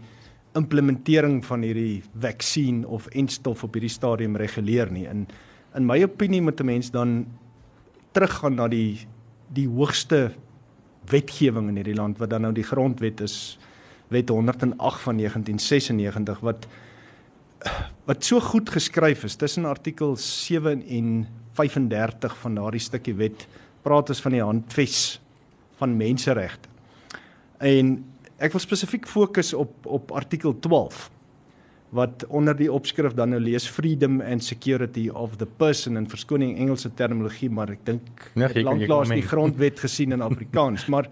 implementering 0.54 1.40
van 1.42 1.64
hierdie 1.66 2.04
vaksin 2.22 2.84
of 2.86 3.08
enstof 3.18 3.64
op 3.66 3.74
hierdie 3.74 3.90
stadium 3.90 4.38
reguleer 4.38 4.92
nie. 4.94 5.08
In 5.10 5.26
in 5.74 5.88
my 5.88 5.96
opinie 6.04 6.42
moet 6.42 6.60
'n 6.60 6.66
mens 6.66 6.90
dan 6.90 7.26
teruggaan 8.12 8.54
na 8.54 8.68
die 8.68 9.08
die 9.50 9.66
hoogste 9.66 10.30
wetgewing 11.10 11.68
in 11.68 11.80
hierdie 11.80 11.98
land 11.98 12.18
wat 12.18 12.30
dan 12.30 12.46
nou 12.46 12.52
die 12.54 12.66
grondwet 12.66 13.20
is 13.24 13.58
wet 14.12 14.28
108 14.28 15.04
van 15.04 15.20
1996 15.20 16.40
wat 16.40 16.66
wat 18.04 18.24
so 18.24 18.40
goed 18.40 18.68
geskryf 18.68 19.24
is 19.24 19.36
tussen 19.40 19.64
artikel 19.64 20.16
7 20.20 20.82
en 20.84 21.26
35 21.56 22.36
van 22.42 22.58
daardie 22.58 22.82
stukkie 22.82 23.14
wet 23.16 23.46
praat 23.84 24.10
ons 24.12 24.20
van 24.24 24.34
die 24.36 24.42
handves 24.42 25.20
van 25.80 25.96
menseregte. 25.96 26.68
En 27.58 27.96
ek 28.42 28.52
wil 28.54 28.62
spesifiek 28.62 29.06
fokus 29.08 29.52
op 29.56 29.86
op 29.86 30.12
artikel 30.12 30.56
12 30.60 31.10
wat 31.94 32.24
onder 32.28 32.56
die 32.58 32.70
opskrif 32.72 33.14
dan 33.14 33.30
nou 33.34 33.40
lees 33.42 33.68
freedom 33.70 34.20
and 34.20 34.44
security 34.44 35.06
of 35.08 35.36
the 35.38 35.46
person 35.46 35.96
in 35.96 36.08
verskoning 36.10 36.56
Engelse 36.58 36.90
terminologie 36.98 37.50
maar 37.50 37.70
ek 37.76 37.84
dink 37.86 38.26
nee, 38.34 38.64
lanklaas 38.66 39.12
die 39.14 39.22
grondwet 39.22 39.78
gesien 39.82 40.16
in 40.16 40.24
Afrikaans 40.24 40.88
maar 40.92 41.08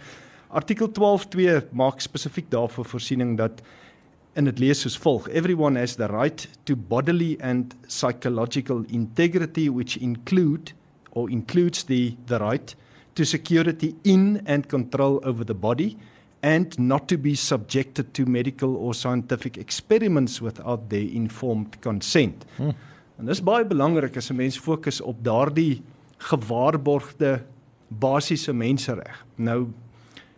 artikel 0.51 0.91
12.2 0.99 1.71
maak 1.79 2.03
spesifiek 2.03 2.51
daarvoor 2.51 2.89
voorsiening 2.95 3.37
dat 3.39 3.62
en 4.35 4.49
dit 4.49 4.62
lees 4.65 4.83
soos 4.83 4.99
volg 4.99 5.29
everyone 5.31 5.79
has 5.79 5.97
the 6.01 6.09
right 6.11 6.49
to 6.65 6.77
bodily 6.77 7.37
and 7.41 7.77
psychological 7.87 8.83
integrity 8.89 9.69
which 9.71 9.97
include 10.01 10.75
or 11.12 11.31
includes 11.31 11.85
the 11.85 12.17
the 12.27 12.41
right 12.43 12.75
to 13.15 13.25
security 13.25 13.95
in 14.03 14.41
and 14.47 14.67
control 14.67 15.21
over 15.25 15.45
the 15.45 15.55
body 15.55 15.95
and 16.43 16.79
not 16.79 17.09
to 17.09 17.17
be 17.19 17.35
subjected 17.35 18.13
to 18.15 18.27
medical 18.27 18.77
or 18.77 18.95
scientific 18.95 19.57
experiments 19.57 20.41
without 20.41 20.91
their 20.91 21.07
informed 21.15 21.81
consent. 21.81 22.45
Hmm. 22.57 22.75
En 23.19 23.29
dis 23.31 23.43
baie 23.45 23.65
belangrik 23.65 24.17
as 24.17 24.31
'n 24.31 24.37
mens 24.37 24.59
fokus 24.59 25.01
op 25.01 25.23
daardie 25.25 25.83
gewaarborgde 26.19 27.45
basiese 27.89 28.53
mensereg. 28.53 29.25
Nou 29.37 29.69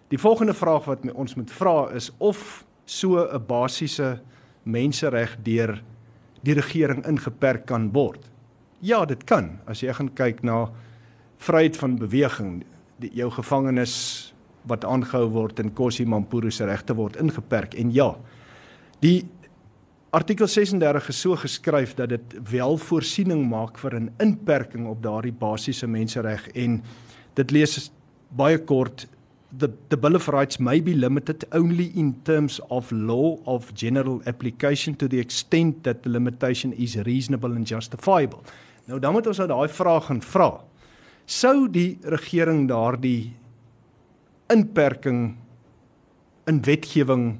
die 0.09 0.19
volgende 0.19 0.55
vraag 0.55 0.85
wat 0.85 1.13
ons 1.13 1.35
moet 1.35 1.51
vra 1.51 1.91
is 1.95 2.11
of 2.19 2.65
so 2.85 3.25
'n 3.25 3.47
basiese 3.47 4.21
mensereg 4.63 5.37
deur 5.43 5.83
die 6.43 6.55
regering 6.55 7.07
ingeperk 7.07 7.67
kan 7.67 7.93
word. 7.93 8.31
Ja, 8.81 9.05
dit 9.05 9.25
kan. 9.25 9.59
As 9.67 9.81
jy 9.81 9.93
gaan 9.93 10.13
kyk 10.15 10.43
na 10.43 10.69
vryheid 11.39 11.77
van 11.77 11.97
beweging, 11.97 12.65
die, 13.01 13.11
jou 13.15 13.31
gevangenes 13.31 14.34
wat 14.67 14.85
aangehou 14.85 15.29
word 15.31 15.61
en 15.61 15.73
Kossie 15.75 16.07
Mampuru 16.07 16.51
se 16.51 16.65
regte 16.65 16.95
word 16.97 17.17
ingeperk. 17.21 17.75
En 17.75 17.93
ja 17.93 18.15
die 19.01 19.25
artikel 20.15 20.47
36 20.49 21.09
is 21.09 21.21
so 21.21 21.37
geskryf 21.37 21.95
dat 21.99 22.09
dit 22.15 22.37
wel 22.51 22.77
voorsiening 22.79 23.49
maak 23.51 23.79
vir 23.79 24.01
'n 24.01 24.13
inperking 24.19 24.87
op 24.87 25.03
daardie 25.03 25.33
basiese 25.33 25.87
mensereg 25.87 26.49
en 26.55 26.83
dit 27.35 27.51
lees 27.51 27.91
baie 28.31 28.59
kort 28.59 29.07
the 29.59 29.69
the 29.89 29.97
bill 29.97 30.15
of 30.15 30.29
rights 30.29 30.59
may 30.59 30.81
be 30.81 30.95
limited 30.95 31.45
only 31.53 31.91
in 31.95 32.15
terms 32.25 32.61
of 32.71 32.91
law 32.93 33.39
of 33.45 33.73
general 33.75 34.21
application 34.27 34.97
to 34.97 35.09
the 35.09 35.19
extent 35.19 35.83
that 35.83 36.03
the 36.03 36.09
limitation 36.09 36.73
is 36.73 36.97
reasonable 36.97 37.55
and 37.55 37.67
justifiable. 37.67 38.43
Nou 38.87 38.99
dan 39.01 39.13
moet 39.13 39.27
ons 39.27 39.39
nou 39.39 39.49
daai 39.49 39.69
vraag 39.69 40.11
gaan 40.11 40.21
vra. 40.23 40.51
Sou 41.27 41.69
die 41.73 41.99
regering 42.03 42.67
daardie 42.69 43.35
inperking 44.53 45.37
in 46.47 46.61
wetgewing 46.63 47.39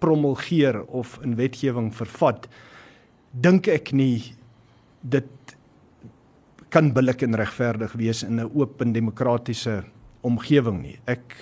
promulgeer 0.00 0.82
of 0.88 1.18
in 1.24 1.36
wetgewing 1.36 1.90
vervat, 1.94 2.48
dink 3.30 3.68
ek 3.68 3.92
nie 3.92 4.32
dit 5.00 5.56
kan 6.70 6.92
billik 6.94 7.22
en 7.26 7.36
regverdig 7.36 7.92
wees 7.98 8.22
in 8.22 8.40
'n 8.40 8.50
oop 8.54 8.80
en 8.80 8.92
demokratiese 8.92 9.84
omgewing 10.22 10.82
nie. 10.82 10.98
Ek 11.06 11.34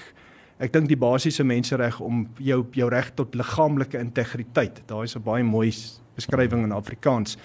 ek 0.60 0.72
dink 0.72 0.88
die 0.88 0.96
basiese 0.96 1.44
mensereg 1.44 2.00
om 2.00 2.28
jou 2.38 2.66
jou 2.72 2.88
reg 2.90 3.14
tot 3.14 3.34
liggaamlike 3.34 3.98
integriteit, 3.98 4.82
daai 4.88 5.04
is 5.04 5.16
'n 5.16 5.22
baie 5.22 5.44
mooi 5.44 5.70
beskrywing 6.16 6.64
in 6.64 6.72
Afrikaans 6.72 7.36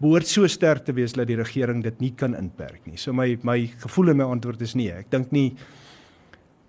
behoort 0.00 0.28
so 0.28 0.48
sterk 0.48 0.86
te 0.86 0.94
wees 0.96 1.12
dat 1.16 1.28
die 1.28 1.38
regering 1.38 1.82
dit 1.84 2.00
nie 2.00 2.12
kan 2.16 2.34
inperk 2.38 2.86
nie. 2.88 2.96
So 2.96 3.12
my 3.12 3.36
my 3.44 3.66
gevoel 3.82 4.10
en 4.10 4.16
my 4.16 4.28
antwoord 4.32 4.62
is 4.64 4.74
nee. 4.74 4.92
Ek 4.92 5.10
dink 5.12 5.32
nie 5.32 5.52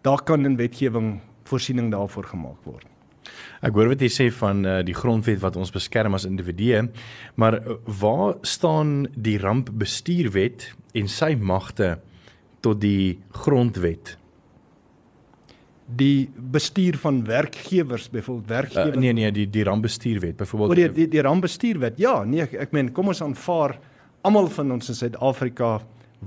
daar 0.05 0.23
kan 0.23 0.45
in 0.45 0.57
wetgewing 0.59 1.19
voorsiening 1.49 1.91
daarvoor 1.91 2.29
gemaak 2.31 2.63
word. 2.63 2.87
Ek 3.61 3.75
hoor 3.77 3.91
wat 3.91 4.01
jy 4.01 4.09
sê 4.09 4.29
van 4.33 4.63
uh, 4.65 4.79
die 4.85 4.95
grondwet 4.97 5.41
wat 5.43 5.57
ons 5.59 5.73
beskerm 5.73 6.17
as 6.17 6.25
individue, 6.25 6.87
maar 7.37 7.59
uh, 7.59 7.77
waar 8.01 8.39
staan 8.41 9.05
die 9.13 9.37
rampbestuurwet 9.41 10.71
en 10.97 11.11
sy 11.11 11.35
magte 11.37 11.99
tot 12.65 12.81
die 12.81 13.19
grondwet? 13.43 14.17
die 15.91 16.29
bestuur 16.51 16.95
van 16.97 17.23
werkgewers 17.27 18.09
byvoorbeeld 18.09 18.49
werkgewers 18.49 18.95
uh, 18.95 19.01
nee 19.01 19.13
nee 19.13 19.31
die 19.31 19.49
die 19.49 19.63
rampbestuurwet 19.67 20.37
byvoorbeeld 20.39 20.69
oor 20.69 20.79
die 20.79 20.91
die, 20.91 21.07
die 21.11 21.23
rampbestuurwet 21.25 21.99
ja 21.99 22.21
nee 22.23 22.45
ek, 22.45 22.53
ek 22.67 22.75
meen 22.75 22.91
kom 22.95 23.11
ons 23.11 23.19
aanvaar 23.25 23.75
almal 24.27 24.47
van 24.55 24.71
ons 24.77 24.91
in 24.93 24.95
Suid-Afrika 24.95 25.79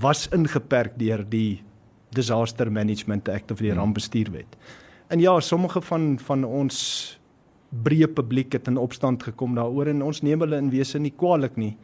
was 0.04 0.26
ingeperk 0.34 0.98
deur 1.00 1.24
die 1.30 1.62
disaster 2.14 2.70
management 2.72 3.28
act 3.28 3.50
of 3.50 3.62
die 3.62 3.70
hmm. 3.70 3.80
rampbestuurwet 3.80 4.56
en 5.12 5.20
ja 5.20 5.40
sommige 5.40 5.82
van 5.90 6.14
van 6.18 6.44
ons 6.44 6.78
breë 7.84 8.08
publiek 8.14 8.54
het 8.54 8.70
in 8.70 8.78
opstand 8.78 9.22
gekom 9.22 9.54
daaroor 9.58 9.90
en 9.90 10.02
ons 10.02 10.22
neem 10.22 10.40
hulle 10.46 10.62
in 10.62 10.70
wese 10.70 10.98
nie 10.98 11.14
kwaliek 11.16 11.56
nie 11.60 11.74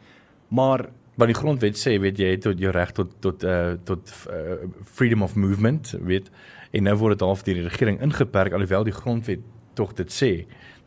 maar 0.49 0.87
wat 1.19 1.27
die 1.27 1.37
grondwet 1.37 1.77
sê 1.77 1.97
weet 2.01 2.19
jy 2.19 2.33
het 2.35 2.45
tot 2.47 2.59
jou 2.59 2.71
reg 2.71 2.91
tot 2.97 3.13
tot 3.21 3.43
uh, 3.43 3.75
tot 3.83 4.13
uh, 4.31 4.61
freedom 4.83 5.23
of 5.27 5.35
movement 5.35 5.95
weet 5.99 6.31
en 6.71 6.87
nou 6.87 6.95
word 7.01 7.19
dit 7.19 7.27
half 7.27 7.43
deur 7.43 7.59
die 7.59 7.67
regering 7.67 7.99
ingeperk 8.01 8.55
alhoewel 8.55 8.87
die 8.87 8.95
grondwet 8.95 9.43
tog 9.75 9.93
dit 9.99 10.11
sê 10.11 10.31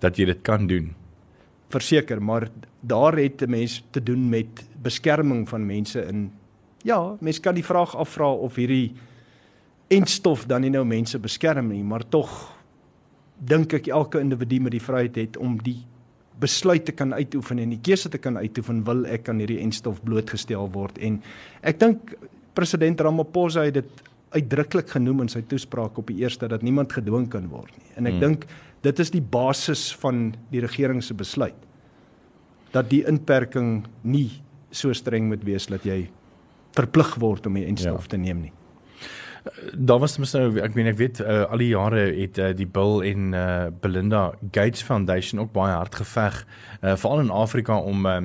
dat 0.04 0.18
jy 0.18 0.28
dit 0.28 0.40
kan 0.44 0.68
doen. 0.68 0.92
Verseker, 1.72 2.20
maar 2.22 2.48
daar 2.80 3.16
het 3.16 3.42
'n 3.42 3.50
mens 3.50 3.82
te 3.90 4.02
doen 4.02 4.28
met 4.28 4.64
beskerming 4.82 5.48
van 5.48 5.66
mense 5.66 6.00
in 6.06 6.32
ja, 6.82 7.16
mens 7.20 7.40
kan 7.40 7.54
die 7.54 7.64
vraag 7.64 7.96
afvra 7.96 8.32
of 8.32 8.54
hierdie 8.54 8.92
enstof 9.92 10.46
dan 10.46 10.64
nie 10.64 10.72
nou 10.72 10.84
mense 10.88 11.18
beskerm 11.18 11.68
nie, 11.72 11.82
maar 11.84 12.04
tog 12.08 12.30
dink 13.38 13.74
ek 13.74 13.90
elke 13.92 14.20
individu 14.22 14.60
met 14.64 14.72
die 14.76 14.82
vryheid 14.82 15.16
het 15.20 15.36
om 15.36 15.58
die 15.62 15.82
besluit 16.40 16.84
te 16.86 16.92
kan 16.92 17.12
uitoefen 17.14 17.60
en 17.62 17.74
die 17.74 17.82
keuse 17.82 18.08
te 18.10 18.18
kan 18.18 18.36
uitoefen 18.36 18.82
wil 18.86 19.04
ek 19.06 19.28
aan 19.30 19.42
hierdie 19.42 19.60
enstof 19.62 20.00
blootgestel 20.02 20.66
word 20.74 20.98
en 20.98 21.20
ek 21.62 21.78
dink 21.82 22.14
president 22.54 23.00
Ramaphosa 23.00 23.66
het 23.66 23.78
dit 23.78 24.02
uitdruklik 24.34 24.90
genoem 24.90 25.24
in 25.24 25.30
sy 25.30 25.44
toespraak 25.46 25.98
op 26.00 26.10
die 26.10 26.24
eerste 26.24 26.48
dat 26.50 26.64
niemand 26.66 26.94
gedwing 26.94 27.28
kan 27.30 27.46
word 27.52 27.74
nie. 27.78 27.92
En 27.94 28.08
ek 28.10 28.16
hmm. 28.16 28.24
dink 28.24 28.46
dit 28.84 29.00
is 29.00 29.12
die 29.14 29.22
basis 29.22 29.86
van 30.02 30.32
die 30.50 30.62
regering 30.64 31.02
se 31.04 31.14
besluit 31.16 31.58
dat 32.74 32.90
die 32.90 33.04
inperking 33.06 33.84
nie 34.02 34.42
so 34.74 34.92
streng 34.96 35.28
moet 35.30 35.44
wees 35.46 35.68
dat 35.70 35.86
jy 35.86 36.08
verplig 36.74 37.14
word 37.22 37.46
om 37.46 37.60
die 37.60 37.66
enstof 37.70 38.08
ja. 38.08 38.16
te 38.16 38.18
neem 38.18 38.48
nie. 38.48 38.54
Daar 39.76 39.98
was 39.98 40.16
mos 40.18 40.32
nou 40.32 40.46
ek 40.64 40.76
meen 40.76 40.88
ek 40.88 40.96
weet 40.96 41.18
uh, 41.20 41.42
al 41.52 41.60
die 41.60 41.72
jare 41.74 42.04
het 42.16 42.38
uh, 42.40 42.52
die 42.56 42.66
Bill 42.66 43.02
en 43.04 43.34
uh, 43.36 43.66
Belinda 43.80 44.22
Gates 44.54 44.82
Foundation 44.82 45.42
ook 45.42 45.52
baie 45.52 45.74
hard 45.74 45.98
geveg 46.00 46.38
uh, 46.80 46.94
veral 46.96 47.20
in 47.26 47.30
Afrika 47.30 47.76
om 47.76 48.06
uh, 48.08 48.22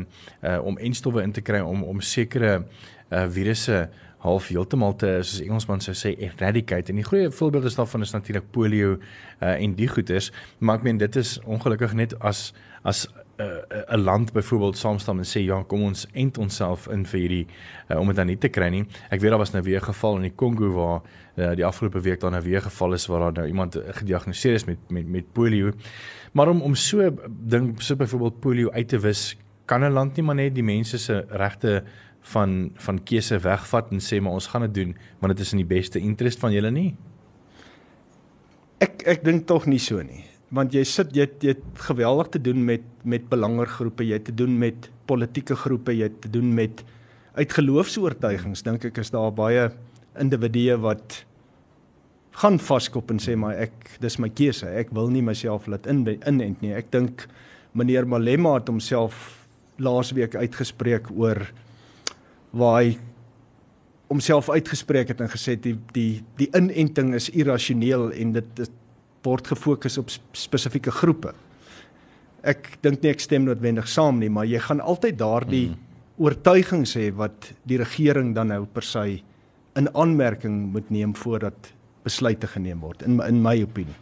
om 0.64 0.78
enstowwe 0.78 1.24
in 1.24 1.36
te 1.36 1.44
kry 1.44 1.60
om 1.60 1.84
om 1.84 2.00
sekere 2.00 2.62
uh, 2.62 3.26
virusse 3.28 3.90
half 4.24 4.48
heeltemal 4.48 4.96
te 5.00 5.12
soos 5.22 5.44
Engelsman 5.44 5.84
sou 5.84 5.96
sê 5.96 6.14
eradicate. 6.16 6.92
En 6.92 7.00
die 7.00 7.08
goeie 7.08 7.32
voorbeeld 7.32 7.68
is 7.68 7.76
daarvan 7.76 8.04
is 8.08 8.16
natuurlik 8.16 8.48
polio 8.56 8.96
uh, 8.96 9.54
en 9.54 9.76
die 9.76 9.88
goeters 9.92 10.32
maar 10.60 10.80
ek 10.80 10.88
meen 10.88 11.04
dit 11.04 11.20
is 11.20 11.38
ongelukkig 11.44 11.96
net 12.00 12.16
as 12.20 12.54
as 12.88 13.10
'n 13.40 14.00
uh, 14.00 14.04
land 14.04 14.34
byvoorbeeld 14.34 14.78
saamstam 14.78 15.18
en 15.18 15.26
sê 15.26 15.40
ja 15.40 15.64
kom 15.64 15.84
ons 15.84 16.08
ent 16.12 16.38
onsself 16.38 16.88
in 16.88 17.06
vir 17.06 17.20
hierdie 17.20 17.48
uh, 17.88 18.00
om 18.00 18.08
dit 18.08 18.16
dan 18.16 18.28
nie 18.28 18.38
te 18.38 18.50
kry 18.50 18.70
nie 18.70 18.86
ek 19.10 19.22
weet 19.22 19.32
daar 19.32 19.40
was 19.40 19.54
nou 19.54 19.64
weer 19.64 19.80
'n 19.80 19.92
geval 19.94 20.16
in 20.16 20.22
die 20.28 20.36
Kongo 20.36 20.72
waar 20.74 21.02
uh, 21.36 21.56
die 21.56 21.66
afgelope 21.66 22.02
week 22.02 22.20
daar 22.20 22.32
nou 22.32 22.44
weer 22.44 22.62
geval 22.62 22.94
is 22.94 23.08
waar 23.08 23.20
daar 23.20 23.34
nou 23.34 23.48
iemand 23.48 23.78
gediagnoseer 24.02 24.54
is 24.54 24.66
met 24.66 24.78
met 24.90 25.08
met 25.08 25.32
polio 25.34 25.72
maar 26.34 26.50
om 26.50 26.62
om 26.62 26.76
so 26.76 27.12
ding 27.30 27.82
so 27.82 27.96
byvoorbeeld 27.96 28.40
polio 28.40 28.72
uit 28.72 28.88
te 28.88 29.00
wis 29.00 29.38
kan 29.66 29.84
'n 29.84 29.92
land 29.92 30.16
nie 30.16 30.26
maar 30.26 30.36
net 30.36 30.56
die 30.56 30.64
mense 30.64 30.98
se 30.98 31.26
regte 31.30 31.84
van 32.22 32.72
van 32.76 33.04
keuse 33.04 33.40
wegvat 33.40 33.92
en 33.92 34.00
sê 34.00 34.22
maar 34.22 34.34
ons 34.34 34.48
gaan 34.48 34.62
dit 34.62 34.74
doen 34.74 34.96
want 35.20 35.36
dit 35.36 35.46
is 35.46 35.52
in 35.52 35.64
die 35.64 35.76
beste 35.78 36.00
interest 36.00 36.40
van 36.40 36.52
julle 36.52 36.72
nie. 36.72 36.96
Ek 38.80 39.04
ek 39.06 39.24
dink 39.24 39.48
tog 39.48 39.66
nie 39.66 39.80
so 39.80 40.02
nie. 40.04 40.29
Want 40.56 40.74
jy 40.74 40.84
sit 40.88 41.14
jy 41.14 41.28
jy 41.44 41.54
het 41.54 41.84
geweldig 41.90 42.32
te 42.34 42.42
doen 42.42 42.64
met 42.66 42.86
met 43.04 43.30
belangergroepe, 43.30 44.06
jy 44.06 44.18
het 44.18 44.26
te 44.30 44.36
doen 44.36 44.58
met 44.60 44.90
politieke 45.10 45.56
groepe, 45.56 45.94
jy 45.96 46.10
het 46.10 46.22
te 46.22 46.32
doen 46.32 46.54
met 46.54 46.84
uit 47.38 47.54
geloofsoortuigings 47.56 48.66
dink 48.66 48.86
ek 48.90 48.98
is 49.00 49.14
daar 49.14 49.32
baie 49.32 49.70
individue 50.20 50.76
wat 50.82 51.24
gaan 52.42 52.60
vaskop 52.60 53.12
en 53.12 53.22
sê 53.22 53.36
maar 53.40 53.58
ek 53.60 53.98
dis 54.04 54.18
my 54.20 54.30
keuse. 54.30 54.68
Ek 54.68 54.94
wil 54.96 55.12
nie 55.14 55.24
myself 55.26 55.68
laat 55.68 55.88
in 55.90 56.06
inent 56.08 56.62
nie. 56.64 56.74
Ek 56.74 56.92
dink 56.92 57.28
meneer 57.74 58.08
Malema 58.08 58.56
het 58.58 58.70
homself 58.72 59.48
laasweek 59.80 60.36
uitgespreek 60.36 61.10
oor 61.16 61.46
waar 62.52 62.82
hy 62.82 62.98
homself 64.10 64.50
uitgespreek 64.50 65.12
het 65.14 65.22
en 65.22 65.30
gesê 65.30 65.56
die 65.62 65.76
die 65.94 66.22
die 66.40 66.50
inenting 66.58 67.14
is 67.14 67.30
irrasioneel 67.30 68.10
en 68.12 68.34
dit, 68.40 68.48
dit 68.58 68.72
word 69.24 69.48
gefokus 69.48 69.98
op 69.98 70.12
spesifieke 70.34 70.92
groepe. 70.92 71.34
Ek 72.48 72.78
dink 72.84 73.04
nie 73.04 73.12
ek 73.12 73.24
stem 73.24 73.48
noodwendig 73.48 73.90
saam 73.92 74.20
nie, 74.20 74.30
maar 74.32 74.48
jy 74.48 74.62
gaan 74.64 74.80
altyd 74.80 75.18
daardie 75.20 75.68
mm. 75.70 75.80
oortuigings 76.24 76.96
hê 76.96 77.10
wat 77.16 77.52
die 77.68 77.80
regering 77.82 78.34
dan 78.36 78.54
nou 78.54 78.66
per 78.66 78.84
se 78.84 79.20
in 79.80 79.90
aanmerking 79.94 80.70
moet 80.74 80.90
neem 80.92 81.16
voordat 81.16 81.74
besluite 82.04 82.48
geneem 82.48 82.80
word 82.80 83.04
in 83.04 83.20
in 83.24 83.44
my 83.44 83.60
opinie. 83.64 83.96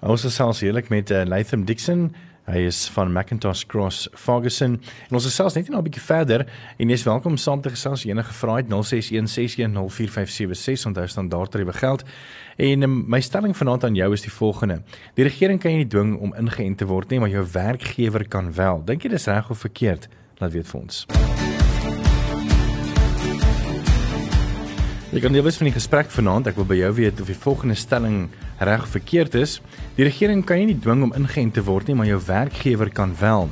Ons 0.00 0.24
is 0.24 0.36
selfs 0.38 0.62
heerlik 0.64 0.88
met 0.90 1.10
uh, 1.10 1.24
Latham 1.26 1.66
Dixon 1.66 2.10
Hy 2.46 2.60
is 2.68 2.84
van 2.94 3.10
Macintosh 3.10 3.64
Cross 3.66 4.04
Ferguson. 4.14 4.76
En 5.08 5.16
ons 5.18 5.24
is 5.26 5.34
selfs 5.34 5.56
net 5.58 5.66
'n 5.68 5.82
bietjie 5.82 6.02
verder 6.02 6.46
en 6.78 6.88
jy's 6.88 7.02
welkom 7.02 7.36
saam 7.36 7.60
te 7.60 7.70
gesels 7.70 8.04
enige 8.04 8.32
vrae 8.32 8.56
het 8.62 8.68
0616104576 8.68 10.86
onthou 10.86 11.06
standaard 11.06 11.50
tariewe 11.50 11.72
geld. 11.72 12.04
En 12.56 12.82
um, 12.82 13.04
my 13.08 13.20
stelling 13.20 13.56
vanaand 13.56 13.84
aan 13.84 13.94
jou 13.94 14.12
is 14.12 14.22
die 14.24 14.32
volgende: 14.32 14.80
Die 15.14 15.24
regering 15.26 15.60
kan 15.60 15.74
jy 15.74 15.82
nie 15.82 15.88
dwing 15.92 16.14
om 16.24 16.32
ingeënt 16.40 16.78
te 16.80 16.86
word 16.88 17.10
nie, 17.12 17.18
maar 17.20 17.28
jou 17.28 17.44
werkgewer 17.52 18.24
kan 18.32 18.48
wel. 18.56 18.80
Dink 18.88 19.04
jy 19.04 19.10
dis 19.12 19.28
reg 19.28 19.50
of 19.52 19.60
verkeerd? 19.60 20.08
Laat 20.40 20.54
weet 20.54 20.70
vir 20.70 20.80
ons. 20.80 21.04
Ek 25.12 25.22
kan 25.24 25.36
deel 25.36 25.44
wees 25.44 25.56
van 25.60 25.68
die 25.68 25.76
gesprek 25.76 26.08
vanaand. 26.12 26.48
Ek 26.48 26.56
wil 26.56 26.68
by 26.68 26.78
jou 26.80 26.90
weet 26.96 27.20
of 27.20 27.28
die 27.28 27.36
volgende 27.36 27.76
stelling 27.76 28.16
reg 28.64 28.88
of 28.88 28.96
verkeerd 28.96 29.36
is. 29.36 29.58
Die 30.00 30.08
regering 30.08 30.40
kan 30.44 30.64
nie 30.64 30.78
dwing 30.80 31.04
om 31.04 31.12
ingeënt 31.16 31.56
te 31.60 31.64
word 31.64 31.92
nie, 31.92 31.96
maar 32.00 32.08
jou 32.08 32.20
werkgewer 32.24 32.88
kan 32.88 33.12
wel. 33.20 33.50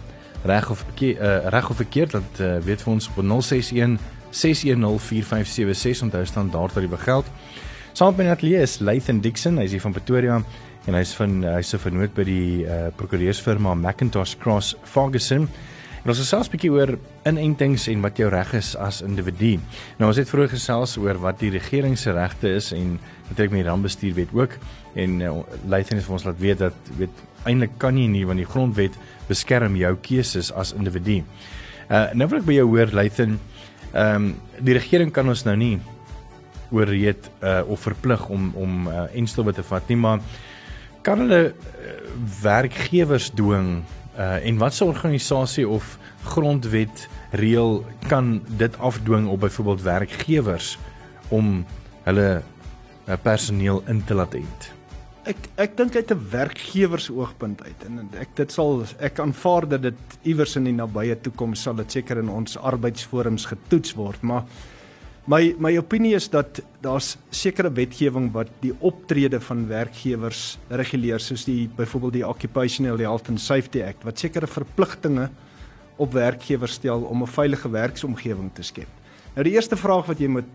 Reg 0.49 0.71
of 0.73 0.81
uh, 0.85 1.13
reg 1.53 1.71
of 1.71 1.77
verkeerd, 1.77 2.17
dat 2.17 2.41
uh, 2.41 2.57
weet 2.65 2.81
vir 2.85 2.93
ons 2.97 3.09
op 3.13 3.21
061 3.21 4.01
6104576 4.35 6.09
onthou 6.09 6.25
staan 6.25 6.51
daar 6.51 6.73
dat 6.73 6.83
dit 6.83 6.91
begeld. 6.91 7.29
Saam 7.95 8.17
met 8.17 8.27
my 8.27 8.33
atelier 8.33 8.65
is 8.65 8.81
Lathan 8.83 9.21
Dixon, 9.23 9.61
hy's 9.63 9.71
hier 9.71 9.83
van 9.85 9.93
Pretoria 9.95 10.41
en 10.91 10.97
hy's 10.99 11.13
van 11.15 11.45
hy's 11.47 11.69
'n 11.77 11.79
vernoot 11.79 12.11
by 12.17 12.25
die 12.27 12.67
uh, 12.67 12.89
prokureursfirma 12.99 13.77
Macintosh 13.79 14.33
Cross 14.43 14.75
Ferguson. 14.83 15.47
En 16.03 16.11
ons 16.11 16.19
gesels 16.19 16.49
'n 16.49 16.51
bietjie 16.51 16.73
oor 16.75 16.99
inentings 17.25 17.87
en 17.87 18.03
wat 18.03 18.19
jou 18.19 18.29
reg 18.29 18.53
is 18.55 18.75
as 18.75 19.01
individu. 19.01 19.61
Nou 19.99 20.09
ons 20.09 20.17
het 20.17 20.29
vroeër 20.29 20.51
gesels 20.51 20.97
oor 20.99 21.21
wat 21.23 21.39
die 21.39 21.51
regering 21.51 21.97
se 21.97 22.11
regte 22.11 22.49
is 22.49 22.73
en 22.73 22.99
natuurlik 23.29 23.53
met 23.53 23.63
die 23.63 23.71
rampbestuurwet 23.71 24.35
ook 24.35 24.59
en 24.97 25.21
uh, 25.21 25.39
Leiden 25.65 25.97
het 25.97 26.05
vir 26.05 26.13
ons 26.13 26.25
laat 26.25 26.41
weet 26.41 26.59
dat 26.59 26.75
weet 26.99 27.15
eintlik 27.47 27.79
kan 27.79 27.97
jy 27.97 28.09
nie 28.09 28.27
want 28.27 28.43
die 28.43 28.51
grondwet 28.51 28.99
beskerm 29.29 29.77
jou 29.77 29.95
keuses 30.03 30.51
as 30.51 30.75
individu. 30.75 31.23
Uh 31.89 32.11
nou 32.13 32.27
wil 32.27 32.41
ek 32.41 32.47
by 32.47 32.59
jou 32.59 32.67
hoor 32.75 32.91
Leiden, 32.91 33.39
ehm 33.95 34.17
um, 34.17 34.35
die 34.59 34.75
regering 34.75 35.13
kan 35.13 35.29
ons 35.29 35.45
nou 35.45 35.55
nie 35.55 35.79
oorreed 36.71 37.31
uh 37.43 37.63
of 37.69 37.81
verplig 37.81 38.29
om 38.29 38.53
om 38.55 38.89
uh, 38.89 39.05
enstowwe 39.13 39.53
te 39.53 39.63
vat 39.63 39.89
nie, 39.89 39.97
maar 39.97 40.21
kan 41.03 41.19
hulle 41.19 41.43
uh, 41.53 41.99
werkgewers 42.43 43.31
dwing 43.35 43.83
Uh 44.15 44.47
en 44.47 44.59
watse 44.59 44.85
organisasie 44.85 45.69
of 45.69 45.99
grondwet 46.23 47.09
reël 47.31 47.85
kan 48.07 48.43
dit 48.47 48.79
afdwing 48.79 49.27
op 49.29 49.41
byvoorbeeld 49.41 49.83
werkgewers 49.83 50.79
om 51.29 51.65
hulle 52.03 52.43
uh, 53.09 53.15
personeel 53.23 53.83
in 53.87 54.05
te 54.05 54.15
laat 54.15 54.35
ent? 54.35 54.71
Ek 55.27 55.49
ek 55.59 55.77
dink 55.77 55.97
uit 55.97 56.13
'n 56.15 56.27
werkgewersoogpunt 56.31 57.65
uit 57.65 57.85
en 57.87 58.09
ek 58.21 58.37
dit 58.37 58.53
sal 58.53 58.85
ek 58.99 59.19
aanvaar 59.19 59.69
dat 59.69 59.83
dit 59.83 60.19
iewers 60.23 60.57
in 60.57 60.65
die 60.71 60.77
nabye 60.79 61.19
toekoms 61.21 61.63
sal 61.63 61.75
dit 61.75 61.91
seker 61.91 62.23
in 62.23 62.29
ons 62.29 62.57
arbeidsforums 62.57 63.45
getoets 63.51 63.95
word, 63.99 64.23
maar 64.23 64.45
my 65.31 65.55
my 65.59 65.73
opinie 65.81 66.13
is 66.19 66.27
dat 66.29 66.61
daar's 66.85 67.15
sekere 67.33 67.71
wetgewing 67.73 68.29
wat 68.35 68.51
die 68.61 68.75
optrede 68.85 69.41
van 69.41 69.65
werkgewers 69.71 70.59
reguleer 70.69 71.23
soos 71.23 71.47
die 71.49 71.65
byvoorbeeld 71.77 72.19
die 72.19 72.27
Occupational 72.29 73.01
Health 73.01 73.31
and 73.33 73.41
Safety 73.41 73.83
Act 73.83 74.05
wat 74.05 74.21
sekere 74.21 74.47
verpligtinge 74.51 75.31
op 75.97 76.13
werkgewers 76.13 76.77
stel 76.77 77.07
om 77.09 77.23
'n 77.23 77.31
veilige 77.31 77.71
werksomgewing 77.71 78.51
te 78.55 78.63
skep. 78.63 78.89
Nou 79.35 79.45
die 79.45 79.55
eerste 79.55 79.77
vraag 79.77 80.07
wat 80.07 80.19
jy 80.19 80.29
moet 80.29 80.51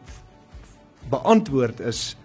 beantwoord 1.09 1.79
is 1.79 2.15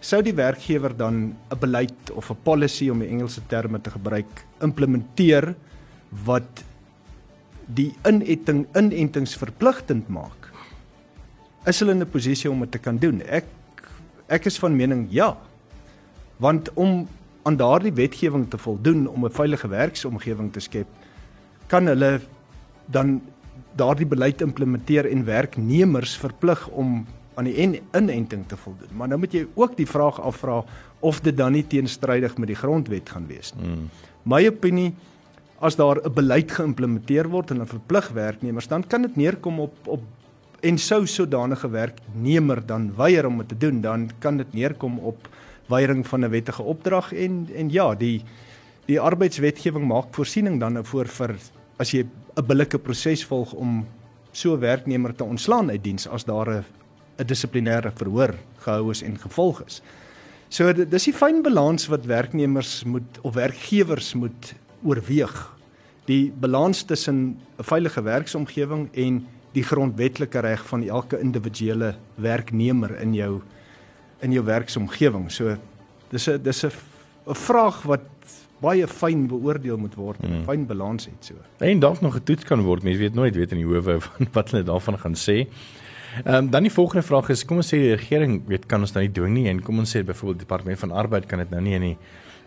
sou 0.00 0.22
die 0.22 0.34
werkgewer 0.34 0.96
dan 0.96 1.36
'n 1.50 1.58
beleid 1.58 2.10
of 2.12 2.30
'n 2.30 2.36
policy 2.42 2.90
om 2.90 2.98
die 2.98 3.08
Engelse 3.08 3.40
terme 3.46 3.80
te 3.80 3.90
gebruik 3.90 4.46
implementeer 4.60 5.54
wat 6.24 6.64
die 7.66 7.94
inenting 8.04 8.66
inentings 8.74 9.36
verpligtend 9.36 10.08
maak 10.08 10.53
is 11.66 11.80
hulle 11.80 11.92
in 11.92 12.02
'n 12.02 12.10
posisie 12.10 12.50
om 12.50 12.60
dit 12.60 12.70
te 12.70 12.78
kan 12.78 12.98
doen 12.98 13.22
ek 13.22 13.44
ek 14.28 14.46
is 14.46 14.58
van 14.58 14.76
mening 14.76 15.06
ja 15.10 15.36
want 16.38 16.72
om 16.74 17.08
aan 17.42 17.56
daardie 17.56 17.92
wetgewing 17.92 18.50
te 18.50 18.58
voldoen 18.58 19.06
om 19.08 19.24
'n 19.24 19.30
veilige 19.30 19.68
werksomgewing 19.68 20.52
te 20.52 20.60
skep 20.60 20.86
kan 21.66 21.86
hulle 21.86 22.20
dan 22.86 23.20
daardie 23.76 24.06
beleid 24.06 24.40
implementeer 24.40 25.08
en 25.10 25.24
werknemers 25.24 26.16
verplig 26.16 26.68
om 26.68 27.06
aan 27.34 27.48
die 27.48 27.56
inenting 27.58 28.44
te 28.46 28.56
voldoen. 28.56 28.92
Maar 28.94 29.10
nou 29.10 29.18
moet 29.24 29.34
jy 29.34 29.46
ook 29.54 29.76
die 29.76 29.88
vraag 29.88 30.20
afvra 30.22 30.60
of 31.04 31.20
dit 31.20 31.36
dan 31.36 31.52
nie 31.56 31.64
teenstrydig 31.66 32.36
met 32.38 32.52
die 32.52 32.58
grondwet 32.58 33.10
gaan 33.10 33.26
wees 33.26 33.52
nie. 33.58 33.66
Mm. 33.66 33.88
My 34.22 34.44
opinie 34.46 34.94
as 35.58 35.76
daar 35.76 35.98
'n 36.04 36.14
beleid 36.14 36.52
geïmplementeer 36.52 37.28
word 37.28 37.50
en 37.50 37.60
'n 37.60 37.66
verplig 37.66 38.08
werknemers, 38.08 38.68
dan 38.68 38.86
kan 38.86 39.02
dit 39.02 39.16
neerkom 39.16 39.60
op 39.60 39.74
op 39.86 40.02
en 40.64 40.78
sou 40.78 41.04
sodanige 41.06 41.68
werknemer 41.70 42.62
dan 42.66 42.88
weier 42.96 43.26
om 43.26 43.42
dit 43.42 43.48
te 43.48 43.58
doen, 43.66 43.80
dan 43.84 44.08
kan 44.18 44.36
dit 44.40 44.52
neerkom 44.52 44.98
op 44.98 45.28
weiering 45.68 46.06
van 46.06 46.24
'n 46.24 46.30
wettige 46.30 46.62
opdrag 46.62 47.12
en 47.12 47.48
en 47.54 47.70
ja, 47.70 47.94
die 47.94 48.22
die 48.86 49.00
arbeidswetgewing 49.00 49.86
maak 49.88 50.14
voorsiening 50.14 50.60
dan 50.60 50.72
nou 50.72 50.84
voor 50.84 51.06
vir 51.06 51.36
as 51.78 51.90
jy 51.90 52.04
'n 52.36 52.46
billike 52.46 52.78
proses 52.78 53.24
volg 53.24 53.52
om 53.52 53.86
so 54.32 54.54
'n 54.54 54.60
werknemer 54.60 55.14
te 55.14 55.24
ontslaan 55.24 55.70
uit 55.70 55.84
diens 55.84 56.08
as 56.08 56.24
daar 56.24 56.50
'n 56.50 56.64
'n 57.18 57.26
dissiplinêre 57.26 57.92
verhoor 57.94 58.34
gehou 58.58 58.90
is 58.90 59.02
en 59.02 59.18
gevolg 59.18 59.62
is. 59.66 59.82
So 60.48 60.72
dis 60.72 61.04
die 61.04 61.12
fyn 61.12 61.42
balans 61.42 61.86
wat 61.86 62.04
werknemers 62.04 62.84
moet 62.84 63.18
of 63.22 63.34
werkgewers 63.34 64.14
moet 64.14 64.54
oorweeg. 64.84 65.56
Die 66.06 66.32
balans 66.32 66.82
tussen 66.82 67.38
'n 67.58 67.62
veilige 67.62 68.02
werksomgewing 68.02 68.88
en 68.92 69.26
die 69.54 69.64
grondwetlike 69.64 70.40
reg 70.44 70.64
van 70.66 70.82
elke 70.82 71.20
individuele 71.22 71.94
werknemer 72.14 72.96
in 73.00 73.14
jou 73.14 73.42
in 74.24 74.32
jou 74.32 74.44
werksomgewing. 74.44 75.30
So 75.30 75.56
dis 76.10 76.28
'n 76.28 76.42
dis 76.42 76.64
'n 76.64 76.72
'n 77.26 77.34
vraag 77.34 77.82
wat 77.82 78.08
baie 78.60 78.86
fyn 78.86 79.26
beoordeel 79.26 79.76
moet 79.76 79.94
word, 79.94 80.22
'n 80.22 80.26
hmm. 80.26 80.44
fyn 80.44 80.66
balans 80.66 81.04
het 81.04 81.24
so. 81.24 81.34
En 81.58 81.80
dalk 81.80 82.00
nog 82.00 82.14
getoets 82.14 82.44
kan 82.44 82.60
word. 82.60 82.82
Mense 82.82 82.98
weet 82.98 83.14
nooit 83.14 83.34
weet 83.34 83.52
in 83.52 83.58
die 83.58 83.66
howe 83.66 83.98
wat 84.36 84.50
hulle 84.50 84.62
daarvan 84.62 84.98
gaan 84.98 85.14
sê. 85.14 85.46
Ehm 86.24 86.34
um, 86.34 86.50
dan 86.50 86.62
die 86.62 86.72
volgende 86.72 87.02
vraag 87.02 87.28
is 87.28 87.44
kom 87.44 87.56
ons 87.56 87.74
sê 87.74 87.78
die 87.78 87.94
regering 87.94 88.42
weet 88.46 88.66
kan 88.66 88.80
ons 88.80 88.92
nou 88.92 89.02
nie 89.04 89.12
doen 89.12 89.32
nie 89.32 89.48
en 89.48 89.62
kom 89.62 89.78
ons 89.78 89.96
sê 89.96 90.04
byvoorbeeld 90.04 90.38
die 90.38 90.46
departement 90.46 90.78
van 90.78 90.90
arbeid 90.90 91.26
kan 91.26 91.38
dit 91.38 91.50
nou 91.50 91.60
nie 91.60 91.74
in 91.74 91.80
die 91.80 91.96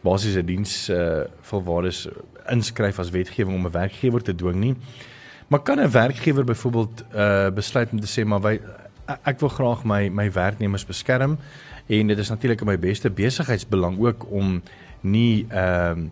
basiese 0.02 0.44
diens 0.46 0.90
eh 0.90 0.98
uh, 0.98 1.26
volwaardes 1.42 2.08
inskryf 2.50 3.00
as 3.00 3.12
wetgewing 3.12 3.56
om 3.56 3.68
'n 3.68 3.72
werkgewer 3.72 4.24
te 4.24 4.36
dwing 4.36 4.60
nie. 4.60 4.76
Maar 5.48 5.60
kan 5.60 5.80
'n 5.80 5.92
werkgewer 5.92 6.44
byvoorbeeld 6.44 7.04
eh 7.12 7.46
uh, 7.46 7.54
besluit 7.54 7.92
om 7.92 8.00
te 8.00 8.22
sê 8.22 8.26
maar 8.26 8.42
wy, 8.42 8.60
ek 9.24 9.40
wil 9.40 9.50
graag 9.50 9.84
my 9.84 10.10
my 10.10 10.32
werknemers 10.32 10.86
beskerm 10.86 11.38
en 11.88 12.08
dit 12.08 12.18
is 12.18 12.30
natuurlik 12.30 12.62
in 12.62 12.68
my 12.68 12.80
beste 12.80 13.10
besigheidsbelang 13.10 14.00
ook 14.00 14.32
om 14.32 14.62
nie 15.02 15.46
ehm 15.50 16.00
uh, 16.00 16.06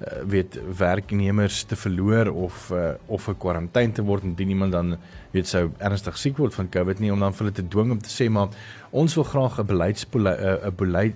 uh, 0.00 0.22
weet 0.28 0.60
werknemers 0.76 1.62
te 1.62 1.76
verloor 1.76 2.30
of 2.32 2.70
uh, 2.72 2.90
of 3.06 3.28
'n 3.28 3.36
kwarantyne 3.36 3.92
te 3.92 4.02
word 4.02 4.22
indien 4.22 4.48
iemand 4.48 4.72
dan 4.72 4.96
weet 5.30 5.48
sou 5.48 5.70
ernstig 5.78 6.18
siek 6.18 6.36
word 6.36 6.54
van 6.54 6.68
COVID 6.68 6.98
nie 6.98 7.12
om 7.12 7.20
dan 7.20 7.32
vir 7.32 7.38
hulle 7.38 7.56
te 7.56 7.68
dwing 7.68 7.90
om 7.90 7.98
te 7.98 8.24
sê 8.24 8.30
maar 8.30 8.48
ons 8.90 9.14
wil 9.14 9.24
graag 9.24 9.58
'n 9.58 9.66
beleidsbeleid 9.66 10.40
'n 10.64 10.74
beleid 10.76 11.14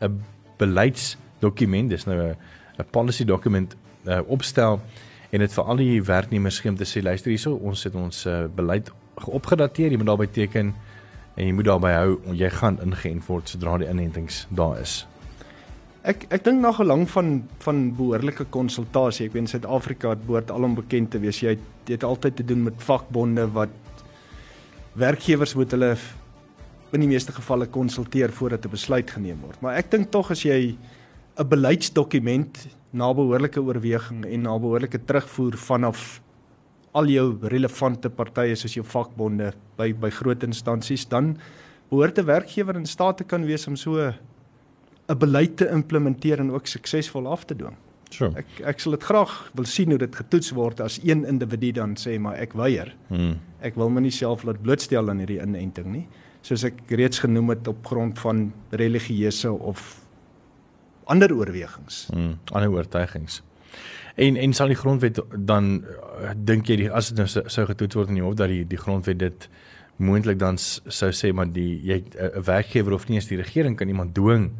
'n 0.00 0.22
beleidsdokument 0.56 1.90
dis 1.90 2.04
nou 2.04 2.34
'n 2.78 2.86
policy 2.90 3.24
document 3.24 3.76
uh, 4.06 4.20
opstel 4.26 4.80
en 5.30 5.44
dit 5.44 5.52
vir 5.52 5.64
al 5.64 5.76
die 5.76 6.02
werknemers 6.02 6.60
gee 6.60 6.70
om 6.70 6.76
te 6.76 6.88
sê 6.88 7.02
luister 7.02 7.30
hierso 7.30 7.54
ons 7.54 7.84
het 7.84 7.94
ons 7.94 8.26
uh, 8.26 8.46
beleid 8.48 8.90
opgedateer 9.26 9.92
jy 9.92 10.00
moet 10.00 10.12
daarby 10.12 10.26
teken 10.26 10.72
en 11.36 11.46
jy 11.46 11.52
moet 11.52 11.68
daarby 11.68 11.92
hou 11.96 12.18
jy 12.32 12.50
gaan 12.50 12.80
ingeënt 12.84 13.28
word 13.28 13.48
sodra 13.48 13.78
die 13.78 13.90
inentings 13.90 14.46
daar 14.50 14.80
is 14.80 15.04
Ek 16.08 16.28
ek 16.32 16.44
dink 16.46 16.62
na 16.62 16.70
gelang 16.72 17.02
van 17.10 17.42
van 17.64 17.80
behoorlike 17.92 18.46
konsultasie. 18.54 19.26
Ek 19.26 19.34
weet 19.34 19.42
in 19.42 19.50
Suid-Afrika 19.50 20.14
het 20.14 20.22
behoort 20.24 20.52
alom 20.54 20.76
bekend 20.78 21.10
te 21.12 21.18
wees 21.20 21.42
jy 21.42 21.56
het, 21.56 21.64
het 21.90 22.06
altyd 22.06 22.38
te 22.38 22.46
doen 22.46 22.62
met 22.68 22.78
vakbonde 22.86 23.44
wat 23.52 23.74
werkgewers 24.96 25.52
moet 25.58 25.74
hulle 25.74 25.90
in 26.96 27.04
die 27.04 27.10
meeste 27.10 27.34
gevalle 27.36 27.66
konsulteer 27.66 28.32
voordat 28.32 28.64
'n 28.64 28.70
besluit 28.70 29.10
geneem 29.10 29.40
word. 29.42 29.60
Maar 29.60 29.76
ek 29.76 29.90
dink 29.90 30.10
tog 30.10 30.30
as 30.30 30.42
jy 30.42 30.78
'n 31.36 31.48
beleidsdokument 31.48 32.56
na 32.92 33.12
behoorlike 33.14 33.60
oorweging 33.60 34.24
en 34.24 34.42
na 34.42 34.58
behoorlike 34.58 34.98
terugvoer 35.04 35.56
vanaf 35.56 36.20
al 36.96 37.10
jou 37.12 37.26
relevante 37.52 38.10
partye 38.10 38.56
soos 38.56 38.74
jou 38.78 38.84
vakbonde 38.84 39.52
by 39.76 39.92
by 39.92 40.10
groot 40.10 40.42
instansies 40.46 41.04
dan 41.08 41.36
behoort 41.90 42.18
'n 42.18 42.24
werkgewer 42.24 42.76
in 42.76 42.86
staat 42.86 43.16
te 43.16 43.24
kan 43.24 43.44
wees 43.44 43.66
om 43.66 43.76
so 43.76 43.98
'n 45.08 45.18
beleid 45.18 45.56
te 45.56 45.68
implementeer 45.68 46.40
en 46.40 46.50
ook 46.50 46.66
suksesvol 46.66 47.26
af 47.26 47.44
te 47.44 47.56
dwing. 47.56 47.76
Sure. 48.10 48.32
Ek 48.36 48.46
ek 48.64 48.80
sal 48.80 48.92
dit 48.96 49.02
graag 49.02 49.50
wil 49.54 49.64
sien 49.64 49.90
hoe 49.90 49.98
dit 49.98 50.16
getoets 50.16 50.50
word 50.56 50.80
as 50.80 50.98
een 51.04 51.24
individu 51.24 51.72
dan 51.72 51.96
sê 51.96 52.18
maar 52.18 52.36
ek 52.36 52.52
weier. 52.52 52.94
Hmm. 53.08 53.38
Ek 53.60 53.74
wil 53.74 53.90
my 53.90 54.00
nie 54.00 54.10
self 54.14 54.44
laat 54.44 54.62
blootstel 54.62 55.10
aan 55.10 55.18
hierdie 55.18 55.40
inenting 55.42 55.86
nie. 55.92 56.06
Soos 56.42 56.64
ek 56.64 56.74
reeds 56.88 57.18
genoem 57.18 57.48
het 57.48 57.68
op 57.68 57.86
grond 57.86 58.18
van 58.18 58.52
religieuse 58.70 59.52
of 59.52 60.07
ander 61.08 61.32
oorwegings. 61.34 62.06
Hmm, 62.12 62.36
ander 62.52 62.70
oortuigings. 62.70 63.42
En 64.18 64.36
en 64.36 64.52
sal 64.52 64.72
die 64.72 64.78
grondwet 64.78 65.20
dan 65.36 65.84
uh, 65.84 66.34
dink 66.36 66.68
jy 66.68 66.76
die, 66.82 66.90
as 66.90 67.12
dit 67.12 67.20
nou 67.20 67.28
sou 67.28 67.66
getoets 67.68 67.98
word 67.98 68.12
in 68.12 68.18
die 68.18 68.24
hof 68.24 68.36
dat 68.38 68.50
die 68.52 68.64
die 68.66 68.80
grondwet 68.80 69.20
dit 69.22 69.48
moontlik 69.98 70.38
dan 70.38 70.58
sou 70.58 71.10
sê 71.14 71.30
maar 71.34 71.50
die 71.52 71.80
jy 71.86 72.02
'n 72.02 72.42
werkgewer 72.46 72.94
of 72.94 73.08
nie 73.08 73.18
eens 73.18 73.30
die 73.30 73.40
regering 73.40 73.76
kan 73.76 73.88
iemand 73.88 74.14
dwing 74.14 74.50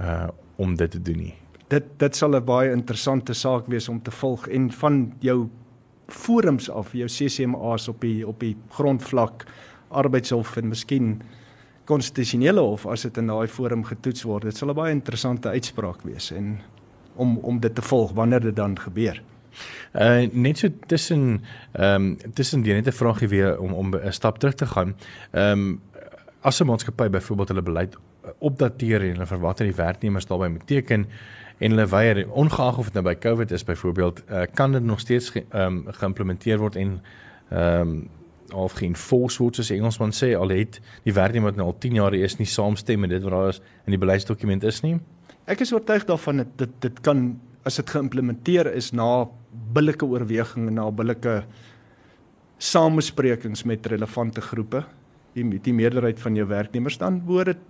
uh 0.00 0.28
om 0.58 0.74
dit 0.74 0.90
te 0.90 1.02
doen 1.02 1.18
nie. 1.18 1.34
Dit 1.70 1.84
dit 1.98 2.16
sal 2.16 2.34
'n 2.34 2.44
baie 2.44 2.72
interessante 2.72 3.34
saak 3.34 3.66
wees 3.66 3.88
om 3.88 4.02
te 4.02 4.10
volg 4.10 4.48
en 4.48 4.72
van 4.72 5.14
jou 5.20 5.48
forums 6.08 6.70
af, 6.70 6.92
jou 6.92 7.08
CCMA's 7.08 7.88
op 7.88 8.00
die 8.00 8.26
op 8.26 8.40
die 8.40 8.56
grondvlak 8.68 9.46
arbeidshof 9.88 10.56
en 10.56 10.68
miskien 10.68 11.22
konstitusionele 11.88 12.60
hof 12.60 12.86
as 12.86 13.06
dit 13.06 13.16
in 13.20 13.30
daai 13.30 13.48
forum 13.48 13.84
getoets 13.88 14.26
word. 14.28 14.44
Dit 14.48 14.56
sal 14.56 14.70
'n 14.70 14.76
baie 14.76 14.92
interessante 14.92 15.48
uitspraak 15.48 16.04
wees 16.04 16.30
en 16.32 16.60
om 17.16 17.38
om 17.38 17.60
dit 17.60 17.74
te 17.74 17.82
volg 17.82 18.12
wanneer 18.12 18.40
dit 18.40 18.56
dan 18.56 18.78
gebeur. 18.78 19.22
Uh 19.94 20.28
net 20.32 20.58
so 20.58 20.68
tussen 20.86 21.40
ehm 21.72 21.94
um, 21.94 22.34
tussen 22.34 22.62
die 22.62 22.74
net 22.74 22.86
'n 22.86 22.92
vraagie 22.92 23.28
weer 23.28 23.58
om 23.58 23.72
om 23.72 23.94
'n 23.94 24.12
stap 24.12 24.38
terug 24.38 24.54
te 24.54 24.66
gaan. 24.66 24.94
Ehm 25.32 25.52
um, 25.52 25.80
as 26.40 26.60
'n 26.60 26.66
maatskappy 26.66 27.08
byvoorbeeld 27.08 27.48
hulle 27.48 27.62
beleid 27.62 27.96
opdateer 28.38 29.00
en 29.00 29.12
hulle 29.12 29.26
verwag 29.26 29.56
dat 29.56 29.66
die 29.66 29.74
werknemers 29.74 30.26
daarbey 30.26 30.48
moet 30.48 30.66
teken 30.66 31.06
en 31.58 31.70
hulle 31.70 31.86
weier 31.86 32.30
ongeag 32.30 32.78
of 32.78 32.84
dit 32.84 32.94
nou 32.94 33.04
by 33.04 33.14
COVID 33.14 33.50
is 33.50 33.64
byvoorbeeld 33.64 34.22
uh, 34.30 34.42
kan 34.54 34.72
dit 34.72 34.82
nog 34.82 35.00
steeds 35.00 35.30
ge, 35.30 35.44
um, 35.52 35.84
geïmplementeer 35.86 36.58
word 36.58 36.76
en 36.76 37.00
ehm 37.50 37.80
um, 37.80 38.08
of 38.52 38.78
geen 38.78 38.96
force 38.96 39.42
word 39.42 39.58
soos 39.58 39.70
Engelsman 39.74 40.12
sê 40.16 40.32
al 40.36 40.52
het 40.54 40.80
die 41.04 41.14
werknemer 41.14 41.56
nou 41.56 41.70
al 41.70 41.78
10 41.78 41.98
jaar 42.00 42.14
is 42.14 42.38
nie 42.38 42.48
saamstem 42.48 43.00
met 43.00 43.10
dit 43.10 43.22
wat 43.22 43.34
daar 43.34 43.48
is 43.52 43.60
in 43.86 43.96
die 43.96 44.00
beleidsdokument 44.00 44.64
is 44.64 44.82
nie. 44.82 44.98
Ek 45.48 45.60
is 45.64 45.72
oortuig 45.72 46.04
daarvan 46.08 46.44
dat 46.44 46.54
dit 46.60 46.76
dit 46.84 47.00
kan 47.04 47.40
as 47.68 47.76
dit 47.80 47.90
geïmplementeer 47.90 48.70
is 48.74 48.92
na 48.92 49.26
billike 49.74 50.06
oorwegings 50.06 50.70
en 50.70 50.78
na 50.78 50.90
billike 50.90 51.42
samesprekings 52.58 53.64
met 53.64 53.86
relevante 53.86 54.40
groepe 54.40 54.84
die 55.36 55.44
die 55.62 55.74
meerderheid 55.74 56.20
van 56.20 56.36
jou 56.38 56.46
werknemers 56.48 56.98
dan 56.98 57.20
behoort 57.26 57.54
dit 57.54 57.66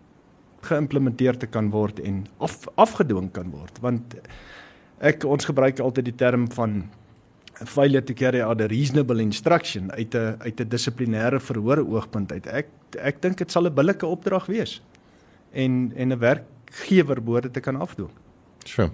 geïmplementeer 0.69 1.39
te 1.39 1.47
kan 1.47 1.71
word 1.71 2.01
en 2.01 2.25
af, 2.43 2.67
afgedwing 2.77 3.31
kan 3.35 3.51
word 3.55 3.79
want 3.85 4.17
ek 4.99 5.25
ons 5.25 5.47
gebruik 5.47 5.81
altyd 5.81 6.11
die 6.11 6.19
term 6.19 6.49
van 6.55 6.81
failure 7.65 8.05
to 8.05 8.15
carry 8.15 8.43
out 8.43 8.61
a 8.61 8.67
reasonable 8.67 9.21
instruction 9.21 9.93
uit 9.93 10.15
'n 10.15 10.37
uit 10.39 10.61
'n 10.61 10.69
dissiplinêre 10.69 11.41
verhoor 11.41 11.79
oogpunt 11.79 12.33
uit 12.33 12.47
ek 12.47 12.67
ek 12.99 13.23
dink 13.23 13.39
dit 13.39 13.51
sal 13.51 13.67
'n 13.67 13.75
billike 13.75 14.07
opdrag 14.07 14.47
wees 14.47 14.83
en 15.53 15.93
en 15.97 16.13
'n 16.13 16.19
werkgewer 16.19 17.23
behoort 17.23 17.43
dit 17.43 17.53
te 17.53 17.61
kan 17.61 17.77
afdoen 17.77 18.11
Sure. 18.69 18.93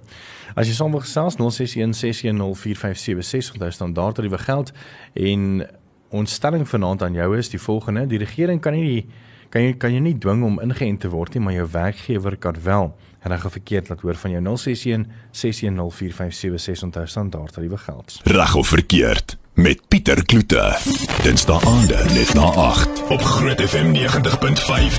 As 0.55 0.69
jy 0.69 0.75
sommer 0.75 1.01
gesels 1.01 1.37
0616104576 1.37 3.53
onthou 3.57 3.71
standaard 3.71 4.15
tariewe 4.15 4.39
geld 4.39 4.73
en 5.15 5.67
ons 6.15 6.33
stelling 6.33 6.69
vanaand 6.69 7.03
aan 7.03 7.13
jou 7.13 7.39
is 7.39 7.49
die 7.51 7.61
volgende: 7.61 8.07
Die 8.07 8.19
regering 8.19 8.61
kan 8.61 8.73
nie 8.73 8.85
die 8.85 9.07
kan 9.51 9.63
jy 9.63 9.75
kan 9.79 9.95
jy 9.95 10.01
nie 10.01 10.19
dwing 10.19 10.45
om 10.47 10.61
ingeënt 10.61 11.01
te 11.05 11.11
word 11.13 11.35
nie, 11.35 11.43
maar 11.45 11.57
jou 11.57 11.67
werkgewer 11.71 12.37
kan 12.37 12.57
wel. 12.63 12.95
Reg 13.25 13.45
of 13.45 13.53
verkeerd 13.57 13.89
laat 13.89 14.01
hoor 14.05 14.19
van 14.21 14.31
jou 14.31 14.43
061 14.43 15.07
6104576 15.33 16.85
onthou 16.85 17.07
standaard 17.07 17.53
tariewe 17.53 17.79
geld. 17.79 18.21
Reg 18.25 18.55
of 18.55 18.69
verkeerd 18.69 19.37
met 19.55 19.81
Pieter 19.89 20.25
Kloete. 20.25 20.79
Dinsdae 21.23 21.61
aande 21.65 22.05
net 22.13 22.35
na 22.35 22.51
8 22.69 23.03
op 23.09 23.23
Groot 23.23 23.61
FM 23.61 23.95
90.5. 23.97 24.99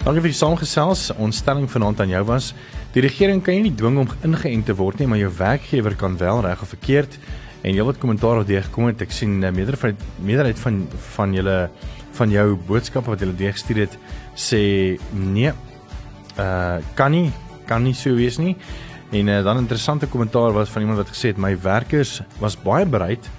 Dankie 0.00 0.22
vir 0.24 0.32
die 0.32 0.36
saamgesels. 0.36 1.10
Ons 1.20 1.40
stelling 1.42 1.68
vanaand 1.70 2.00
aan 2.00 2.12
jou 2.12 2.24
was: 2.28 2.54
Die 2.94 3.02
regering 3.04 3.42
kan 3.44 3.54
jy 3.54 3.68
nie 3.68 3.76
dwing 3.76 4.00
om 4.02 4.08
ingeënt 4.26 4.66
te 4.66 4.74
word 4.74 4.98
nie, 4.98 5.06
maar 5.06 5.20
jou 5.20 5.30
werkgewer 5.36 5.94
kan 5.96 6.16
wel 6.18 6.40
reg 6.46 6.62
of 6.62 6.72
verkeerd. 6.72 7.18
En 7.60 7.76
jy 7.76 7.84
wat 7.84 8.00
kommentaar 8.00 8.40
op 8.40 8.48
die 8.48 8.60
gekom 8.60 8.88
het, 8.88 9.02
ek 9.04 9.12
sien 9.12 9.42
uh, 9.44 9.52
meerderheid 9.52 10.00
van 10.00 10.24
meerderheid 10.24 10.62
van 10.62 10.78
van 11.16 11.34
julle 11.36 11.56
van 12.20 12.30
jou 12.30 12.46
boodskappe 12.68 13.10
wat 13.12 13.22
julle 13.24 13.36
deurgestuur 13.36 13.84
het 13.86 13.98
sê 14.36 14.62
nee. 15.12 15.52
Uh 16.36 16.78
kan 16.94 17.12
nie 17.16 17.30
kan 17.66 17.82
nie 17.82 17.94
so 17.94 18.14
wees 18.14 18.38
nie. 18.38 18.56
En 19.10 19.28
uh, 19.28 19.42
dan 19.42 19.56
'n 19.56 19.66
interessante 19.66 20.06
kommentaar 20.06 20.52
was 20.52 20.68
van 20.70 20.82
iemand 20.82 20.98
wat 20.98 21.14
gesê 21.14 21.32
het 21.32 21.38
my 21.38 21.56
werkers 21.60 22.22
was 22.38 22.56
baie 22.56 22.86
bereid 22.86 23.30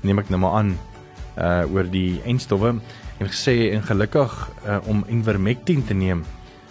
neem 0.00 0.18
ek 0.18 0.30
nou 0.30 0.40
maar 0.40 0.56
aan 0.60 0.74
uh 1.38 1.64
oor 1.72 1.86
die 1.90 2.20
enstowwe 2.24 2.74
en 3.20 3.28
gesê 3.28 3.72
en 3.74 3.82
gelukkig 3.84 4.32
uh, 4.66 4.78
om 4.88 5.04
Invermectin 5.08 5.84
te 5.84 5.94
neem 5.94 6.24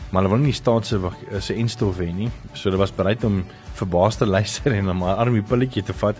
maar 0.09 0.23
hulle 0.23 0.35
wil 0.35 0.45
nie 0.45 0.53
staat 0.53 0.85
se 0.85 0.99
se 1.39 1.53
enstof 1.53 1.99
hê 2.01 2.09
nie 2.13 2.29
so 2.53 2.69
hulle 2.69 2.81
was 2.81 2.93
bereid 2.95 3.23
om 3.23 3.43
verbaas 3.77 4.17
te 4.17 4.25
luister 4.35 4.73
en 4.73 4.89
'n 4.89 5.01
armie 5.03 5.41
pilletjie 5.41 5.83
te 5.83 5.93
vat 5.93 6.17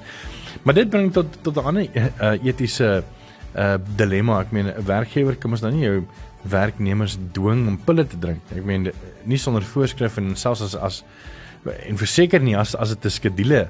maar 0.64 0.74
dit 0.74 0.90
bring 0.90 1.14
tot 1.14 1.28
tot 1.42 1.58
'n 1.58 1.66
ander 1.66 1.88
uh, 1.96 2.46
etiese 2.46 2.86
uh, 2.86 3.19
dilemma. 3.98 4.42
Ek 4.42 4.52
meen 4.52 4.68
'n 4.68 4.86
werkgewer 4.86 5.36
kan 5.36 5.50
mos 5.50 5.62
nou 5.62 5.72
nie 5.72 5.86
jou 5.86 6.04
werknemers 6.48 7.18
dwing 7.36 7.68
om 7.68 7.78
pille 7.84 8.06
te 8.08 8.18
drink 8.20 8.54
ek 8.56 8.64
meen 8.64 8.92
nie 9.28 9.40
sonder 9.42 9.66
voorskrif 9.66 10.18
en 10.22 10.36
selfs 10.40 10.62
as 10.64 10.76
as 10.76 11.04
en 11.68 12.00
verseker 12.00 12.40
nie 12.44 12.56
as 12.56 12.76
as 12.76 12.96
dit 12.96 13.06
'n 13.06 13.10
skedule 13.10 13.62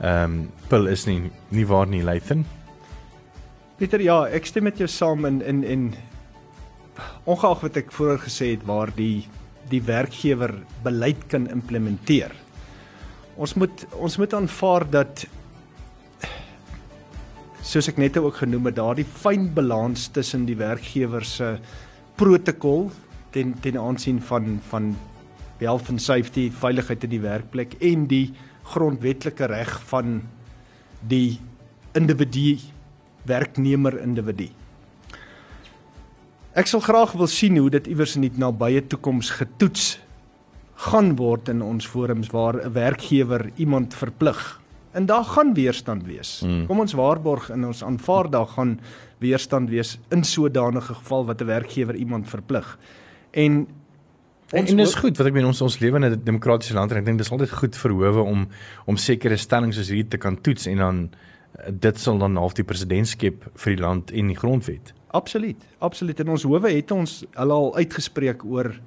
ehm 0.00 0.24
um, 0.24 0.48
pil 0.68 0.88
is 0.88 1.06
nie 1.06 1.30
nie 1.50 1.66
waar 1.66 1.86
nie 1.86 2.02
Lathan. 2.02 2.44
Pieter 3.78 4.00
ja 4.00 4.26
ek 4.26 4.46
stem 4.46 4.64
met 4.64 4.78
jou 4.78 4.88
saam 4.88 5.24
in 5.24 5.42
in 5.42 5.64
en 5.64 5.94
ongeag 7.24 7.60
wat 7.60 7.76
ek 7.76 7.92
vroeër 7.92 8.18
gesê 8.18 8.50
het 8.56 8.66
waar 8.66 8.90
die 8.96 9.28
die 9.70 9.82
werkgewer 9.82 10.54
beleid 10.82 11.28
kan 11.28 11.46
implementeer. 11.46 12.32
Ons 13.36 13.54
moet 13.54 13.86
ons 13.92 14.16
moet 14.18 14.34
aanvaar 14.34 14.90
dat 14.90 15.26
soos 17.70 17.86
ek 17.86 18.00
net 18.02 18.16
ook 18.18 18.40
genoem 18.42 18.66
het, 18.66 18.80
daardie 18.80 19.06
fyn 19.06 19.46
balans 19.54 20.08
tussen 20.10 20.42
die 20.48 20.56
werkgewer 20.58 21.22
se 21.22 21.52
protokol 22.18 22.88
ten 23.30 23.54
ten 23.62 23.78
aansien 23.78 24.18
van 24.20 24.58
van 24.72 24.96
health 25.60 25.90
and 25.92 26.02
safety, 26.02 26.48
veiligheid 26.50 27.04
in 27.04 27.12
die 27.12 27.22
werkplek 27.22 27.76
en 27.84 28.06
die 28.10 28.32
grondwetlike 28.72 29.46
reg 29.52 29.74
van 29.90 30.22
die 31.06 31.38
individu 31.94 32.58
werknemer 33.28 34.00
individu. 34.02 34.48
Ek 36.58 36.66
sal 36.66 36.82
graag 36.82 37.12
wil 37.14 37.30
sien 37.30 37.58
hoe 37.60 37.70
dit 37.70 37.86
iewers 37.92 38.16
in 38.18 38.26
die 38.26 38.32
nabye 38.40 38.82
toekoms 38.90 39.30
getoets 39.38 39.98
gaan 40.88 41.12
word 41.20 41.52
in 41.52 41.62
ons 41.62 41.86
forums 41.86 42.32
waar 42.32 42.58
'n 42.64 42.72
werkgewer 42.72 43.52
iemand 43.56 43.94
verplig. 43.94 44.59
En 44.92 45.06
daar 45.06 45.24
gaan 45.24 45.54
weerstand 45.54 46.04
wees. 46.04 46.40
Hmm. 46.40 46.66
Kom 46.66 46.80
ons 46.80 46.92
waarborg 46.92 47.50
in 47.50 47.64
ons 47.64 47.82
aanvaar 47.84 48.30
daar 48.30 48.46
gaan 48.46 48.80
weerstand 49.18 49.68
wees 49.70 49.98
in 50.08 50.24
sodanige 50.24 50.94
geval 50.94 51.26
wat 51.26 51.40
'n 51.40 51.46
werkgewer 51.46 51.94
iemand 51.94 52.28
verplig. 52.28 52.78
En 53.30 53.66
Ons 54.50 54.70
en 54.70 54.76
dit 54.76 54.86
is 54.86 54.94
goed 54.94 55.16
wat 55.16 55.26
ek 55.26 55.32
meen 55.32 55.46
ons 55.46 55.60
ons 55.62 55.78
lewe 55.78 55.96
in 55.96 56.04
'n 56.04 56.24
demokratiese 56.24 56.74
land 56.74 56.90
en 56.90 56.98
ek 56.98 57.04
dink 57.04 57.18
dis 57.18 57.30
altyd 57.30 57.50
goed 57.50 57.76
vir 57.76 57.90
howe 57.90 58.22
om 58.22 58.48
om 58.86 58.96
sekere 58.96 59.36
stellings 59.36 59.76
soos 59.76 59.88
hierdie 59.88 60.08
te 60.08 60.18
kan 60.18 60.40
toets 60.40 60.66
en 60.66 60.76
dan 60.76 61.10
dit 61.68 61.98
sal 61.98 62.18
dan 62.18 62.36
half 62.36 62.54
die 62.54 62.64
president 62.64 63.08
skep 63.08 63.44
vir 63.54 63.76
die 63.76 63.82
land 63.82 64.10
en 64.10 64.26
die 64.26 64.36
grondwet. 64.36 64.92
Absoluut. 65.10 65.56
Absoluut. 65.78 66.20
En 66.20 66.28
ons 66.28 66.42
howe 66.42 66.70
het 66.70 66.90
ons 66.90 67.24
hulle 67.34 67.52
al 67.52 67.76
uitgespreek 67.76 68.44
oor 68.44 68.80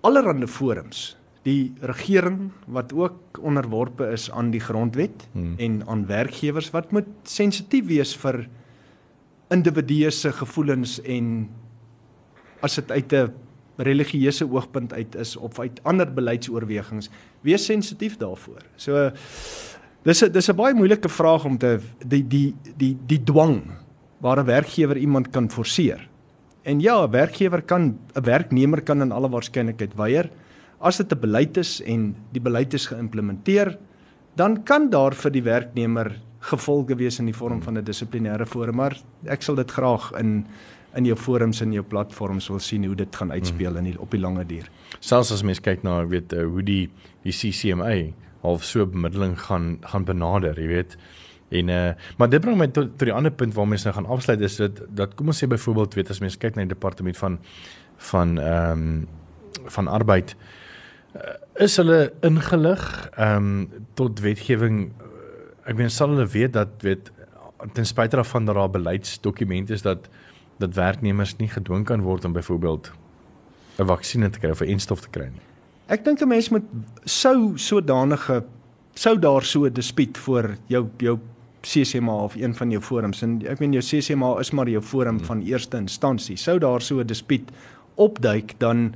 allerlei 0.00 0.46
forums. 0.46 1.16
Die 1.42 1.72
regering 1.80 2.50
wat 2.66 2.92
ook 2.92 3.40
onderworpe 3.40 4.10
is 4.12 4.30
aan 4.30 4.50
die 4.50 4.60
grondwet 4.60 5.28
hmm. 5.32 5.54
en 5.58 5.82
aan 5.86 6.06
werkgewers 6.06 6.70
wat 6.70 6.92
moet 6.92 7.08
sensitief 7.24 7.86
wees 7.86 8.16
vir 8.16 8.44
individue 9.50 10.10
se 10.10 10.32
gevoelens 10.32 10.98
en 11.02 11.48
as 12.60 12.74
dit 12.74 12.90
uit 12.90 13.12
'n 13.12 13.32
religieuse 13.80 14.44
oogpunt 14.44 14.92
uit 14.92 15.14
is 15.14 15.36
of 15.36 15.58
uit 15.58 15.80
ander 15.82 16.12
beleidsoorwegings, 16.14 17.08
wees 17.40 17.64
sensitief 17.64 18.16
daarvoor. 18.16 18.62
So 18.76 19.10
dis 20.04 20.22
'n 20.22 20.32
dis 20.32 20.48
'n 20.48 20.56
baie 20.56 20.74
moeilike 20.74 21.08
vraag 21.08 21.44
om 21.44 21.58
te 21.58 21.80
die 22.06 22.26
die 22.26 22.54
die 22.76 22.96
die 23.06 23.22
dwang 23.24 23.62
waar 24.20 24.38
'n 24.38 24.46
werkgewer 24.46 24.96
iemand 24.96 25.30
kan 25.30 25.50
forceer. 25.50 26.08
En 26.62 26.80
ja, 26.80 27.06
'n 27.06 27.10
werkgewer 27.10 27.62
kan 27.62 27.98
'n 28.14 28.22
werknemer 28.22 28.82
kan 28.82 29.00
in 29.00 29.12
alle 29.12 29.28
waarskynlikheid 29.28 29.94
weier 29.94 30.30
as 30.80 30.96
dit 30.96 31.12
'n 31.12 31.20
beleid 31.20 31.56
is 31.56 31.80
en 31.82 32.14
die 32.32 32.40
beleid 32.40 32.74
is 32.74 32.86
geïmplementeer, 32.86 33.78
dan 34.36 34.62
kan 34.64 34.90
daar 34.90 35.14
vir 35.14 35.30
die 35.30 35.42
werknemer 35.42 36.20
gevolge 36.40 36.96
wees 36.96 37.18
in 37.18 37.26
die 37.26 37.36
vorm 37.36 37.62
van 37.62 37.78
'n 37.78 37.84
dissiplinêre 37.84 38.46
forum, 38.46 38.76
maar 38.76 38.96
ek 39.26 39.42
sal 39.42 39.54
dit 39.54 39.70
graag 39.70 40.12
in 40.18 40.46
in 40.94 41.04
jou 41.04 41.16
forums 41.16 41.60
en 41.60 41.72
jou 41.72 41.84
platforms 41.84 42.48
wil 42.48 42.58
sien 42.58 42.84
hoe 42.84 42.96
dit 42.96 43.16
gaan 43.16 43.30
uitspeel 43.30 43.76
in 43.76 43.84
die, 43.84 44.00
op 44.00 44.10
die 44.10 44.20
lange 44.20 44.44
duur. 44.44 44.68
Selfs 44.98 45.30
as 45.32 45.42
mens 45.42 45.60
kyk 45.60 45.82
na 45.82 46.06
weet 46.06 46.32
uh, 46.32 46.44
hoe 46.44 46.62
die 46.62 46.90
die 47.22 47.32
CCMA 47.32 48.12
half 48.42 48.64
so 48.64 48.86
bemiddeling 48.86 49.38
gaan 49.38 49.78
gaan 49.82 50.04
benader, 50.04 50.60
jy 50.60 50.66
weet, 50.66 50.96
En 51.50 51.68
uh 51.68 51.92
maar 52.16 52.28
dit 52.28 52.40
bring 52.40 52.56
my 52.58 52.66
tot 52.66 52.98
tot 52.98 53.08
die 53.08 53.12
ander 53.12 53.32
punt 53.32 53.54
waar 53.54 53.68
mense 53.68 53.84
nou 53.84 53.94
gaan 53.94 54.06
afsluit 54.06 54.40
is 54.40 54.56
dat 54.56 54.82
dat 54.88 55.14
kom 55.14 55.26
ons 55.26 55.44
sê 55.44 55.48
byvoorbeeld 55.48 55.94
weet 55.94 56.10
as 56.10 56.20
mense 56.20 56.38
kyk 56.38 56.54
na 56.54 56.62
die 56.62 56.74
departement 56.74 57.16
van 57.16 57.38
van 57.96 58.38
ehm 58.38 58.72
um, 58.72 59.08
van 59.66 59.88
arbeid 59.88 60.30
uh, 60.30 60.59
is 61.54 61.76
hulle 61.76 62.12
ingelig 62.26 62.82
ehm 63.16 63.36
um, 63.36 63.86
tot 63.98 64.20
wetgewing 64.20 64.92
ek 65.66 65.76
meen 65.76 65.90
sal 65.90 66.14
hulle 66.14 66.26
weet 66.26 66.52
dat 66.52 66.82
weet 66.86 67.10
ten 67.74 67.86
spyte 67.86 68.16
daarvan 68.16 68.44
dat 68.44 68.54
daar 68.54 68.70
beleidsdokumente 68.70 69.72
is 69.72 69.82
dat 69.82 70.08
dat 70.60 70.74
werknemers 70.74 71.36
nie 71.36 71.48
gedwing 71.48 71.84
kan 71.84 72.02
word 72.04 72.24
om 72.24 72.32
byvoorbeeld 72.32 72.92
'n 73.78 73.86
vaksinne 73.86 74.30
te 74.30 74.38
kry 74.38 74.50
of 74.50 74.60
'n 74.60 74.72
enstof 74.76 75.00
te 75.00 75.10
kry 75.10 75.28
nie. 75.32 75.44
Ek 75.86 76.04
dink 76.04 76.20
'n 76.20 76.28
mens 76.28 76.48
moet 76.48 76.64
sou 77.04 77.58
sodanige 77.58 78.44
sou 78.94 79.18
daar 79.18 79.42
so 79.42 79.64
'n 79.64 79.72
dispuut 79.72 80.18
voor 80.18 80.56
jou 80.66 80.88
jou 80.98 81.18
CCMA 81.62 82.12
of 82.12 82.34
een 82.34 82.54
van 82.54 82.70
jou 82.70 82.82
forums 82.82 83.22
en 83.22 83.42
ek 83.46 83.58
meen 83.58 83.72
jou 83.72 83.82
CCMA 83.82 84.38
is 84.40 84.50
maar 84.50 84.68
jou 84.68 84.82
forum 84.82 85.16
hmm. 85.16 85.24
van 85.24 85.42
eerste 85.42 85.76
instansie. 85.76 86.36
Sou 86.36 86.58
daar 86.58 86.80
so 86.80 87.00
'n 87.00 87.06
dispuut 87.06 87.50
opduik 87.94 88.54
dan 88.58 88.94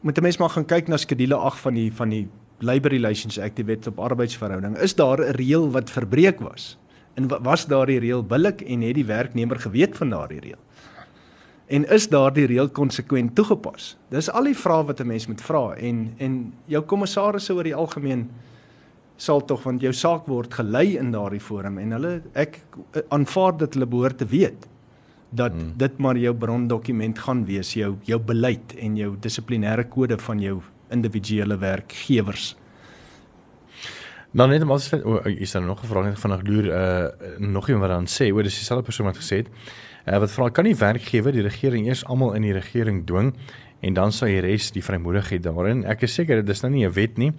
moet 0.00 0.18
'n 0.18 0.22
mens 0.22 0.36
maar 0.38 0.50
gaan 0.50 0.64
kyk 0.64 0.88
na 0.88 0.96
skedule 0.96 1.34
8 1.34 1.58
van 1.58 1.74
die 1.74 1.92
van 1.92 2.08
die 2.08 2.28
Labour 2.58 2.92
Relations 2.92 3.38
Act, 3.38 3.56
die 3.56 3.64
wet 3.64 3.86
op 3.86 3.98
arbeidsverhouding. 3.98 4.78
Is 4.78 4.94
daar 4.94 5.20
'n 5.20 5.36
reël 5.36 5.70
wat 5.70 5.90
verbreek 5.90 6.40
was? 6.40 6.78
En 7.14 7.28
was 7.42 7.66
daardie 7.66 7.98
reël 7.98 8.22
billik 8.22 8.60
en 8.60 8.80
het 8.80 8.94
die 8.94 9.04
werknemer 9.04 9.60
geweet 9.60 9.96
van 9.96 10.10
daardie 10.10 10.40
reël? 10.40 10.60
En 11.66 11.88
is 11.88 12.08
daardie 12.08 12.46
reël 12.46 12.68
konsekwent 12.68 13.34
toegepas? 13.34 13.96
Dis 14.08 14.30
al 14.30 14.44
die 14.44 14.56
vrae 14.56 14.84
wat 14.84 15.00
'n 15.00 15.06
mens 15.06 15.26
moet 15.26 15.40
vra 15.40 15.74
en 15.74 16.14
en 16.16 16.52
jou 16.64 16.82
kommissarisse 16.82 17.54
oor 17.54 17.64
die 17.64 17.74
algemeen 17.74 18.30
sal 19.16 19.44
tog 19.44 19.62
want 19.62 19.80
jou 19.80 19.92
saak 19.92 20.26
word 20.26 20.54
gelei 20.54 20.96
in 20.98 21.10
daardie 21.10 21.40
forum 21.40 21.78
en 21.78 21.90
hulle 21.90 22.22
ek 22.32 22.60
aanvaar 23.08 23.56
dat 23.56 23.74
hulle 23.74 23.86
behoort 23.86 24.18
te 24.18 24.26
weet 24.26 24.66
dat 25.36 25.52
hmm. 25.52 25.72
dit 25.76 25.98
maar 25.98 26.18
jou 26.18 26.34
brondokument 26.34 27.18
gaan 27.18 27.44
wees 27.48 27.74
jou 27.76 27.94
jou 28.08 28.20
beleid 28.20 28.76
en 28.80 28.96
jou 28.96 29.14
dissiplinêre 29.20 29.88
kode 29.88 30.18
van 30.18 30.40
jou 30.40 30.60
individuele 30.90 31.58
werkgewers. 31.58 32.54
Nou 34.36 34.48
net 34.50 34.64
maar 34.64 34.82
oh, 35.04 35.26
is 35.26 35.52
daar 35.52 35.62
nog 35.62 35.82
'n 35.82 35.86
vraag 35.86 36.04
net 36.04 36.18
vanaand 36.18 36.48
loer 36.48 36.66
uh 36.66 37.08
nog 37.38 37.68
iemand 37.68 37.86
wat 37.86 37.96
dan 37.96 38.06
sê 38.06 38.32
oor 38.32 38.42
dis 38.42 38.58
dieselfde 38.58 38.84
persoon 38.84 39.06
wat 39.06 39.16
gesê 39.16 39.36
het 39.36 39.48
uh, 40.06 40.18
wat 40.18 40.30
vra 40.30 40.48
kan 40.48 40.64
die 40.64 40.76
werkgewer 40.76 41.32
die 41.32 41.42
regering 41.42 41.86
eers 41.86 42.04
almal 42.04 42.34
in 42.34 42.42
die 42.42 42.52
regering 42.52 43.06
dwing 43.06 43.34
en 43.86 43.94
dan 43.94 44.12
sal 44.14 44.32
die 44.32 44.42
res 44.44 44.72
die 44.74 44.82
vrymoedigheid 44.84 45.44
daarin. 45.44 45.84
Ek 45.86 46.02
is 46.06 46.16
seker 46.18 46.42
dit 46.42 46.50
is 46.54 46.62
nou 46.64 46.72
nie 46.72 46.86
'n 46.86 46.94
wet 46.96 47.18
nie, 47.18 47.32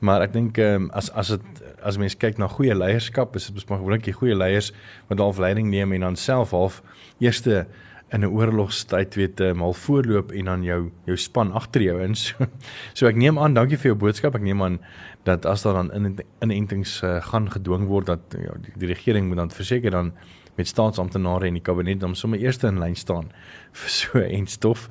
maar 0.00 0.22
ek 0.22 0.32
dink 0.32 0.58
um, 0.58 0.90
as 0.92 1.10
as 1.10 1.28
dit 1.28 1.64
as 1.82 1.98
mense 1.98 2.16
kyk 2.16 2.38
na 2.38 2.48
goeie 2.48 2.74
leierskap, 2.74 3.36
is 3.36 3.48
dit 3.48 3.68
maar 3.68 3.78
gewoonlik 3.78 4.04
die 4.04 4.16
goeie 4.16 4.36
leiers 4.36 4.72
wat 5.08 5.18
half 5.18 5.38
leiding 5.38 5.68
neem 5.70 5.92
en 5.92 6.00
dan 6.00 6.16
self 6.16 6.50
half 6.50 6.82
eerste 7.20 7.66
in 8.12 8.20
'n 8.20 8.30
oorlogstyd 8.30 9.14
weet 9.14 9.40
uh, 9.40 9.52
mal 9.52 9.72
voorloop 9.72 10.32
en 10.32 10.44
dan 10.44 10.62
jou 10.62 10.90
jou 11.06 11.16
span 11.16 11.52
agter 11.52 11.82
jou 11.82 12.00
in. 12.02 12.14
So, 12.24 12.46
so 12.94 13.06
ek 13.06 13.16
neem 13.16 13.38
aan, 13.38 13.54
dankie 13.54 13.76
vir 13.76 13.92
jou 13.92 13.98
boodskap. 13.98 14.34
Ek 14.34 14.42
neem 14.42 14.62
aan 14.62 14.78
dat 15.24 15.46
as 15.46 15.62
daar 15.62 15.74
dan 15.74 15.90
inentings 16.40 17.02
in 17.02 17.08
uh, 17.08 17.22
gaan 17.22 17.50
gedwing 17.50 17.86
word 17.86 18.06
dat 18.06 18.20
ja, 18.38 18.54
die, 18.60 18.72
die 18.76 18.88
regering 18.88 19.28
moet 19.28 19.36
dan 19.36 19.50
verseker 19.50 19.90
dan 19.90 20.12
met 20.56 20.68
staatsamptenare 20.68 21.46
en 21.46 21.58
die 21.58 21.62
kabinet 21.62 22.02
om 22.02 22.14
sommer 22.14 22.38
eerste 22.38 22.66
in 22.70 22.78
lyn 22.78 22.96
staan 22.96 23.30
vir 23.80 23.90
so 23.90 24.22
en 24.22 24.46
stof. 24.46 24.88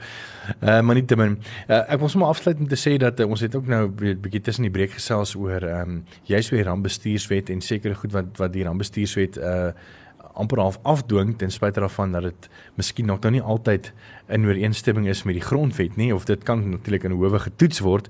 Uh 0.60 0.82
maar 0.82 0.96
nie 0.96 1.06
te 1.06 1.16
min. 1.16 1.38
Uh, 1.68 1.82
ek 1.88 2.00
wil 2.00 2.10
sommer 2.12 2.28
afsluit 2.28 2.60
met 2.60 2.70
te 2.70 2.80
sê 2.80 2.98
dat 2.98 3.20
uh, 3.20 3.30
ons 3.30 3.42
het 3.42 3.56
ook 3.56 3.68
nou 3.68 3.88
'n 3.88 4.20
bietjie 4.22 4.42
tussen 4.42 4.68
die 4.68 4.72
breek 4.74 4.92
gesels 5.00 5.36
oor 5.36 5.64
ehm 5.64 5.90
um, 5.90 6.04
juist 6.24 6.50
weer 6.50 6.66
rampbestuurswet 6.66 7.50
en 7.50 7.62
sekere 7.62 7.96
goed 7.96 8.12
wat 8.12 8.38
wat 8.38 8.54
die 8.54 8.64
rampbestuurswet 8.64 9.38
uh 9.38 9.72
amper 10.34 10.60
half 10.60 10.80
afdwing 10.82 11.38
ten 11.38 11.52
spyte 11.52 11.80
daarvan 11.80 12.12
dat 12.12 12.24
dit 12.24 12.50
miskien 12.76 13.06
nog 13.06 13.20
nou 13.22 13.32
nie 13.36 13.42
altyd 13.42 13.92
in 14.28 14.46
ooreenstemming 14.46 15.08
is 15.08 15.24
met 15.24 15.38
die 15.38 15.46
grondwet 15.46 15.96
nie 15.96 16.14
of 16.16 16.26
dit 16.26 16.44
kan 16.44 16.70
natuurlik 16.70 17.04
in 17.04 17.12
howe 17.12 17.40
getoets 17.40 17.80
word. 17.80 18.10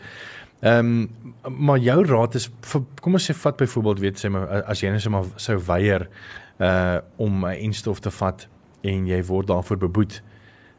Ehm 0.64 1.10
um, 1.44 1.58
maar 1.58 1.78
jou 1.78 2.06
raad 2.08 2.36
is 2.36 2.48
vir, 2.62 2.82
kom 3.02 3.18
ons 3.20 3.26
sê 3.28 3.34
vat 3.36 3.58
byvoorbeeld 3.60 4.00
weet 4.00 4.22
sê 4.22 4.30
maar 4.32 4.64
as 4.72 4.80
jy 4.80 4.94
net 4.94 5.04
sommer 5.04 5.26
sou 5.36 5.58
weier 5.68 6.08
uh 6.64 7.00
om 7.18 7.46
'n 7.46 7.58
enstof 7.68 8.00
te 8.00 8.12
vat 8.12 8.48
en 8.82 9.08
jy 9.08 9.24
word 9.24 9.48
daarvoor 9.48 9.78
beboet, 9.78 10.22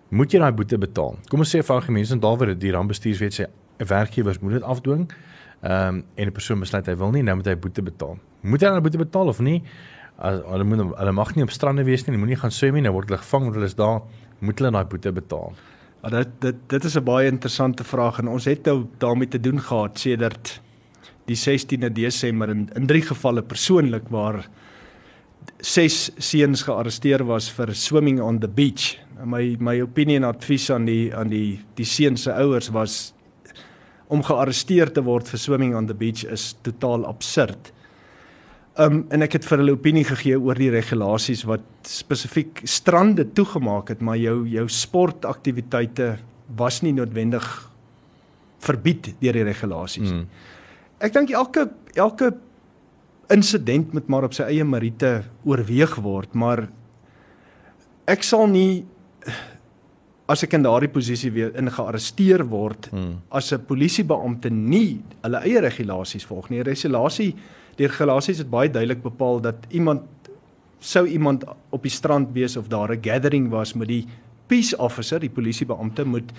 moet 0.08 0.32
jy 0.32 0.38
daai 0.38 0.52
boete 0.52 0.78
betaal. 0.78 1.16
Kom 1.28 1.42
ons 1.42 1.54
sê 1.54 1.62
vir 1.62 1.76
algemeen 1.76 2.06
en 2.12 2.20
daaroor 2.20 2.54
die 2.58 2.72
rampbestuurswet 2.72 3.34
sê 3.34 3.46
'n 3.78 3.86
werkgewer 3.86 4.36
moet 4.40 4.52
dit 4.52 4.62
afdwing. 4.62 5.10
Ehm 5.62 5.88
um, 5.88 6.04
en 6.14 6.26
'n 6.26 6.32
persoon 6.32 6.60
besluit 6.60 6.86
hy 6.86 6.96
wil 6.96 7.10
nie, 7.10 7.22
nou 7.22 7.36
moet 7.36 7.46
hy 7.46 7.56
boete 7.56 7.82
betaal. 7.82 8.18
Moet 8.42 8.60
hy 8.60 8.68
daai 8.68 8.80
boete 8.80 8.98
betaal 8.98 9.28
of 9.28 9.40
nie? 9.40 9.62
As 10.18 10.40
hulle 10.46 10.64
moet 10.64 10.96
hulle 10.98 11.12
mag 11.12 11.34
nie 11.34 11.42
op 11.42 11.50
strande 11.50 11.84
wees 11.84 12.06
nie, 12.06 12.16
moenie 12.16 12.36
gaan 12.36 12.50
swem 12.50 12.74
nie, 12.74 12.82
nou 12.82 12.92
word 12.92 13.08
hulle 13.08 13.18
gevang 13.18 13.42
want 13.42 13.54
hulle 13.54 13.66
is 13.66 13.74
daar, 13.74 14.02
moet 14.40 14.58
hulle 14.58 14.70
daai 14.70 14.84
boete 14.84 15.12
betaal. 15.12 15.54
Maar 16.02 16.10
dit 16.10 16.28
dit 16.40 16.56
dit 16.68 16.84
is 16.84 16.96
'n 16.96 17.04
baie 17.04 17.28
interessante 17.28 17.84
vraag 17.84 18.18
en 18.18 18.28
ons 18.28 18.44
het 18.44 18.64
nou 18.64 18.86
daarmee 18.98 19.28
te 19.28 19.40
doen 19.40 19.60
gehad 19.60 19.98
sedert 19.98 20.60
die 21.26 21.36
16de 21.36 21.92
Desember 21.92 22.48
in 22.48 22.68
in 22.74 22.86
drie 22.86 23.02
gevalle 23.02 23.42
persoonlik 23.42 24.08
waar 24.08 24.48
ses 25.64 26.10
seuns 26.18 26.62
gearresteer 26.66 27.24
was 27.26 27.48
vir 27.56 27.74
swimming 27.74 28.20
on 28.22 28.40
the 28.40 28.48
beach. 28.48 28.98
My 29.24 29.56
my 29.60 29.78
opinie 29.80 30.18
en 30.20 30.28
advies 30.28 30.70
aan 30.70 30.86
die 30.88 31.14
aan 31.14 31.30
die 31.32 31.60
die 31.78 31.86
seuns 31.88 32.26
se 32.26 32.32
ouers 32.32 32.70
was 32.74 33.14
om 34.12 34.22
gearresteer 34.22 34.92
te 34.92 35.02
word 35.04 35.28
vir 35.28 35.40
swimming 35.40 35.74
on 35.76 35.86
the 35.86 35.96
beach 35.96 36.24
is 36.24 36.52
totaal 36.66 37.06
absurd. 37.08 37.72
Um 38.76 39.04
en 39.14 39.22
ek 39.22 39.38
het 39.38 39.46
vir 39.48 39.62
hulle 39.62 39.76
opinie 39.76 40.04
gegee 40.04 40.38
oor 40.38 40.58
die 40.58 40.72
regulasies 40.74 41.44
wat 41.48 41.64
spesifiek 41.88 42.64
strande 42.68 43.28
toegemaak 43.32 43.94
het, 43.94 44.02
maar 44.02 44.18
jou 44.18 44.42
jou 44.50 44.66
sportaktiwiteite 44.68 46.16
was 46.58 46.82
nie 46.82 46.92
noodwendig 46.92 47.46
verbied 48.64 49.14
deur 49.20 49.38
die 49.38 49.46
regulasies. 49.46 50.10
Hmm. 50.10 50.26
Ek 51.04 51.14
dink 51.14 51.30
elke 51.30 51.68
elke 51.94 52.32
insident 53.32 53.92
moet 53.92 54.08
maar 54.08 54.24
op 54.24 54.34
sy 54.34 54.42
eie 54.42 54.64
meriete 54.64 55.22
oorweeg 55.44 55.94
word, 56.04 56.34
maar 56.34 56.66
ek 58.06 58.22
sal 58.22 58.46
nie 58.46 58.84
as 60.28 60.42
ek 60.44 60.56
in 60.56 60.64
daardie 60.64 60.88
posisie 60.92 61.30
weer 61.34 61.52
in 61.60 61.68
gearresteer 61.72 62.46
word 62.48 62.88
hmm. 62.92 63.20
as 63.30 63.52
'n 63.52 63.64
polisiebeampte 63.68 64.50
nie 64.50 65.02
hulle 65.22 65.40
eie 65.44 65.60
regulasies 65.60 66.24
volg 66.24 66.48
nie. 66.50 66.62
Regulasie, 66.62 67.34
die 67.76 67.86
regulasies 67.86 68.38
het 68.38 68.50
baie 68.50 68.68
duidelik 68.68 69.02
bepaal 69.02 69.40
dat 69.40 69.66
iemand 69.70 70.02
sou 70.80 71.06
iemand 71.06 71.44
op 71.70 71.82
die 71.82 71.92
strand 71.92 72.32
wees 72.32 72.56
of 72.56 72.68
daar 72.68 72.92
'n 72.92 73.02
gathering 73.02 73.50
was 73.50 73.74
met 73.74 73.88
die 73.88 74.06
peace 74.46 74.76
officer, 74.76 75.20
die 75.20 75.32
polisiebeampte 75.32 76.04
moet 76.04 76.32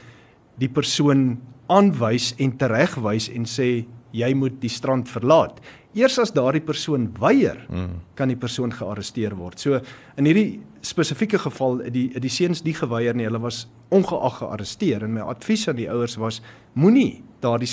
die 0.58 0.70
persoon 0.70 1.38
aanwys 1.68 2.34
en 2.38 2.58
teregwys 2.58 3.30
en 3.30 3.46
sê 3.46 3.86
jy 4.12 4.34
moet 4.34 4.62
die 4.62 4.70
strand 4.70 5.10
verlaat. 5.10 5.60
Eers 5.96 6.18
as 6.20 6.34
daardie 6.36 6.64
persoon 6.64 7.08
weier, 7.22 7.62
mm. 7.70 8.00
kan 8.20 8.28
die 8.28 8.36
persoon 8.36 8.74
gearresteer 8.76 9.36
word. 9.40 9.62
So 9.64 9.80
in 10.20 10.28
hierdie 10.28 10.60
spesifieke 10.84 11.40
geval 11.40 11.80
die 11.94 12.10
die 12.20 12.32
seuns 12.32 12.66
nie 12.66 12.76
geweier 12.76 13.16
nie. 13.16 13.28
Hulle 13.30 13.40
was 13.40 13.64
ongeag 13.96 14.42
gearresteer 14.42 15.06
en 15.08 15.16
my 15.16 15.24
advies 15.24 15.68
aan 15.72 15.80
die 15.80 15.88
ouers 15.92 16.18
was 16.20 16.42
moenie 16.76 17.24
daardie 17.44 17.70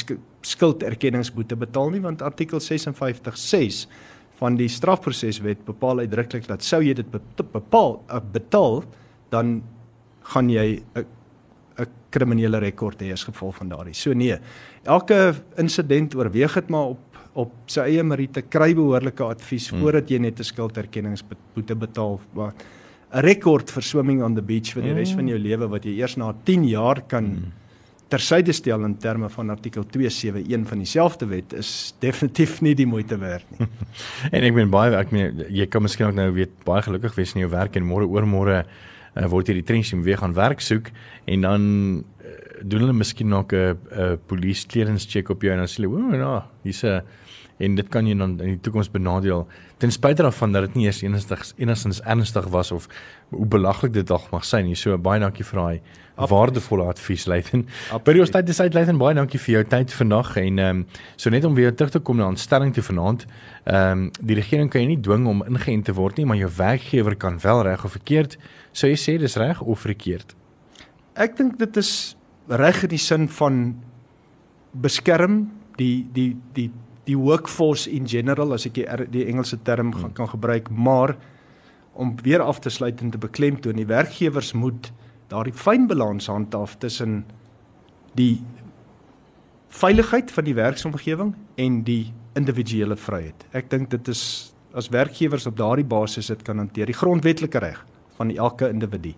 skulderkenningsboete 0.47 1.57
betaal 1.59 1.91
nie 1.95 2.03
want 2.05 2.23
artikel 2.23 2.63
56.6 2.63 3.87
van 4.43 4.59
die 4.59 4.69
strafproseswet 4.71 5.65
bepaal 5.67 6.03
uitdruklik 6.03 6.47
dat 6.51 6.65
sou 6.67 6.83
jy 6.83 6.95
dit 6.99 7.11
bepaal 7.53 7.99
eh, 8.09 8.23
betaal 8.35 8.83
dan 9.35 9.61
gaan 10.35 10.51
jy 10.51 10.83
'n 10.95 11.07
'n 11.79 11.87
kriminele 12.11 12.59
rekord 12.61 13.01
hê 13.01 13.13
as 13.13 13.25
gevolg 13.25 13.57
van 13.57 13.69
daardie. 13.69 13.95
So 13.95 14.13
nee, 14.13 14.37
elke 14.85 15.35
insident 15.57 16.15
oorweeg 16.15 16.55
dit 16.55 16.69
maar 16.69 16.95
op 16.95 17.12
op 17.39 17.53
sy 17.73 17.87
eie 17.89 18.05
meriete 18.05 18.43
kry 18.45 18.73
behoorlike 18.77 19.25
advies 19.25 19.71
hmm. 19.71 19.81
voordat 19.81 20.11
jy 20.11 20.19
net 20.21 20.41
'n 20.41 20.45
skulderkenningsboete 20.45 21.75
betaal. 21.75 22.21
Maar 22.35 22.53
'n 23.13 23.25
rekord 23.25 23.71
vir 23.71 23.83
swimming 23.83 24.23
on 24.23 24.35
the 24.35 24.43
beach 24.43 24.73
vir 24.75 24.83
die 24.83 24.95
res 24.95 25.13
van 25.13 25.29
jou 25.29 25.37
hmm. 25.37 25.49
lewe 25.49 25.69
wat 25.69 25.85
jy 25.85 25.99
eers 26.01 26.17
na 26.17 26.33
10 26.45 26.69
jaar 26.69 27.03
kan 27.09 27.25
hmm. 27.25 27.53
tersyde 28.09 28.53
stel 28.53 28.85
in 28.85 28.97
terme 28.97 29.29
van 29.29 29.51
artikel 29.51 29.85
271 29.85 30.69
van 30.69 30.79
dieselfde 30.79 31.27
wet 31.27 31.53
is 31.53 31.95
definitief 32.01 32.61
nie 32.61 32.75
die 32.75 32.87
moeite 32.87 33.17
werd 33.17 33.45
nie. 33.51 33.69
en 34.35 34.45
ek 34.45 34.55
meen 34.55 34.71
baie 34.71 34.97
ek 34.97 35.13
meen 35.13 35.45
jy 35.49 35.67
kan 35.67 35.83
miskien 35.83 36.07
ook 36.07 36.15
nou 36.15 36.31
weet 36.33 36.53
baie 36.65 36.83
gelukkig 36.83 37.17
wees 37.17 37.35
in 37.35 37.41
jou 37.41 37.51
werk 37.51 37.77
en 37.77 37.85
môre 37.85 38.09
oor 38.09 38.27
môre 38.29 38.65
uh, 39.17 39.27
word 39.29 39.49
jy 39.49 39.55
die 39.61 39.69
trenching 39.69 40.05
weer 40.05 40.21
gaan 40.21 40.37
werk 40.37 40.61
soek 40.61 40.93
en 41.25 41.49
dan 41.49 41.63
uh, 42.21 42.37
doen 42.63 42.85
hulle 42.85 42.97
miskien 42.97 43.29
nog 43.29 43.53
'n 43.53 43.77
'n 43.77 44.19
police 44.27 44.67
clearance 44.69 45.09
check 45.09 45.31
op 45.31 45.43
jou 45.43 45.53
en 45.53 45.59
dan 45.59 45.69
sê 45.69 45.81
hulle 45.81 45.93
o, 45.93 45.97
oh, 45.97 46.13
nou, 46.13 46.43
hier's 46.65 46.85
'n 46.85 47.01
en 47.59 47.75
dit 47.75 47.89
kan 47.89 48.07
jou 48.07 48.17
dan 48.19 48.37
in 48.41 48.55
die 48.55 48.61
toekoms 48.61 48.91
benadeel 48.91 49.47
ten 49.83 49.93
spyte 49.93 50.23
daarvan 50.23 50.53
dat 50.53 50.69
dit 50.69 50.75
nie 50.75 50.87
eers 50.87 51.03
enigsins 51.03 51.55
enigsins 51.57 52.01
ernstig 52.01 52.47
was 52.55 52.73
of 52.73 52.89
hoe 53.31 53.47
belaglik 53.47 53.93
dit 53.93 54.07
dalk 54.07 54.31
mag 54.31 54.45
sy 54.45 54.63
nie. 54.63 54.77
So 54.79 54.97
baie 54.99 55.21
dankie 55.21 55.45
vir 55.45 55.61
daai 55.61 55.81
waardevolle 56.29 56.85
advies 56.87 57.25
Leiden. 57.27 57.65
By 58.05 58.15
die 58.15 58.25
tyd 58.31 58.47
dis 58.47 58.61
uit 58.61 58.75
Leiden 58.75 58.99
baie 59.01 59.15
dankie 59.17 59.41
vir 59.41 59.55
jou 59.57 59.63
tyd 59.75 59.95
vandag 59.97 60.37
en 60.37 60.59
ehm 60.59 60.83
um, 60.83 60.87
so 61.17 61.31
net 61.31 61.45
om 61.45 61.55
weer 61.55 61.75
terug 61.75 61.93
te 61.93 62.01
kom 62.01 62.17
na 62.21 62.29
aanstelling 62.31 62.75
toe 62.75 62.85
vanaand. 62.85 63.27
Ehm 63.65 64.07
um, 64.07 64.11
die 64.21 64.37
regering 64.39 64.71
kan 64.71 64.85
jou 64.85 64.91
nie 64.91 65.01
dwing 65.01 65.27
om 65.27 65.45
ingeënt 65.47 65.89
te 65.89 65.97
word 65.97 66.17
nie, 66.17 66.27
maar 66.27 66.37
jou 66.37 66.51
werkgewer 66.57 67.17
kan 67.17 67.41
wel 67.43 67.63
reg 67.63 67.85
of 67.85 67.97
verkeerd 67.99 68.39
sou 68.73 68.89
jy 68.91 68.97
sê 68.97 69.19
dis 69.21 69.37
reg 69.37 69.61
of 69.61 69.85
verkeerd? 69.85 70.35
Ek 71.15 71.37
dink 71.37 71.59
dit 71.61 71.77
is 71.77 72.15
reg 72.49 72.83
in 72.87 72.93
die 72.93 73.01
sin 73.01 73.29
van 73.29 73.59
beskerm 74.73 75.45
die 75.77 76.07
die 76.13 76.33
die 76.57 76.71
die 77.09 77.19
workforce 77.19 77.91
in 77.91 78.07
general 78.09 78.55
as 78.55 78.67
ek 78.69 78.75
die, 78.79 78.87
die 79.11 79.27
Engelse 79.27 79.59
term 79.63 79.93
hmm. 79.93 80.01
gaan 80.01 80.13
kan 80.13 80.29
gebruik 80.29 80.71
maar 80.71 81.17
om 81.93 82.15
weer 82.23 82.41
af 82.41 82.61
te 82.63 82.71
sluit 82.71 83.01
en 83.01 83.11
te 83.11 83.21
beklemtoon 83.21 83.77
die 83.77 83.89
werkgewers 83.89 84.53
moet 84.53 84.93
daardie 85.33 85.57
fyn 85.57 85.87
balans 85.89 86.29
handhaaf 86.29 86.77
tussen 86.81 87.25
die 88.17 88.43
veiligheid 89.73 90.31
van 90.31 90.45
die 90.45 90.57
werksomgewing 90.57 91.35
en 91.61 91.83
die 91.85 92.13
individuele 92.37 92.97
vryheid. 92.97 93.47
Ek 93.57 93.71
dink 93.73 93.91
dit 93.93 94.09
is 94.13 94.53
as 94.77 94.89
werkgewers 94.93 95.47
op 95.49 95.57
daardie 95.57 95.89
basis 95.89 96.31
dit 96.33 96.43
kan 96.45 96.61
hanteer 96.61 96.89
die 96.89 96.97
grondwetlike 96.97 97.61
reg 97.61 97.81
van 98.19 98.33
elke 98.33 98.69
individu. 98.73 99.13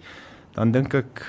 Dan 0.54 0.72
dink 0.74 0.94
ek 0.98 1.22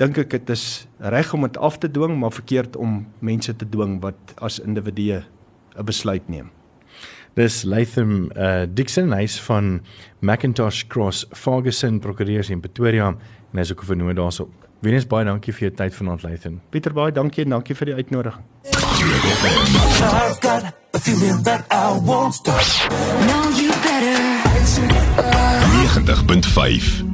dink 0.00 0.16
ek 0.22 0.32
dit 0.32 0.54
is 0.54 0.64
reg 1.12 1.32
om 1.36 1.44
dit 1.44 1.58
af 1.60 1.76
te 1.78 1.90
dwing, 1.92 2.16
maar 2.20 2.32
verkeerd 2.32 2.76
om 2.80 3.04
mense 3.20 3.52
te 3.56 3.68
dwing 3.68 3.98
wat 4.04 4.34
as 4.40 4.58
individue 4.58 5.22
'n 5.76 5.84
besluit 5.84 6.28
neem. 6.28 6.50
Dis 7.34 7.62
Latham 7.62 8.30
uh, 8.36 8.66
Dixon, 8.66 9.12
hy's 9.12 9.38
van 9.40 9.80
Macintosh 10.20 10.86
Cross 10.88 11.26
Ferguson 11.32 12.00
Prokureurs 12.00 12.50
in 12.50 12.60
Pretoria 12.60 13.14
en 13.52 13.58
hy's 13.58 13.70
ook 13.70 13.84
vernoem 13.84 14.14
daarso. 14.14 14.48
Wenes 14.80 15.06
baie 15.06 15.24
dankie 15.24 15.52
vir 15.52 15.68
jou 15.68 15.76
tyd 15.76 15.94
vanaand 15.94 16.22
Latham. 16.22 16.60
Pieter 16.70 16.92
baie 16.92 17.12
dankie 17.12 17.44
en 17.44 17.50
dankie 17.50 17.76
vir 17.76 17.86
die 17.86 17.94
uitnodiging. 17.94 18.44
Now 23.30 23.50
you 23.56 23.70
better 23.84 24.18
90.5 25.80 27.09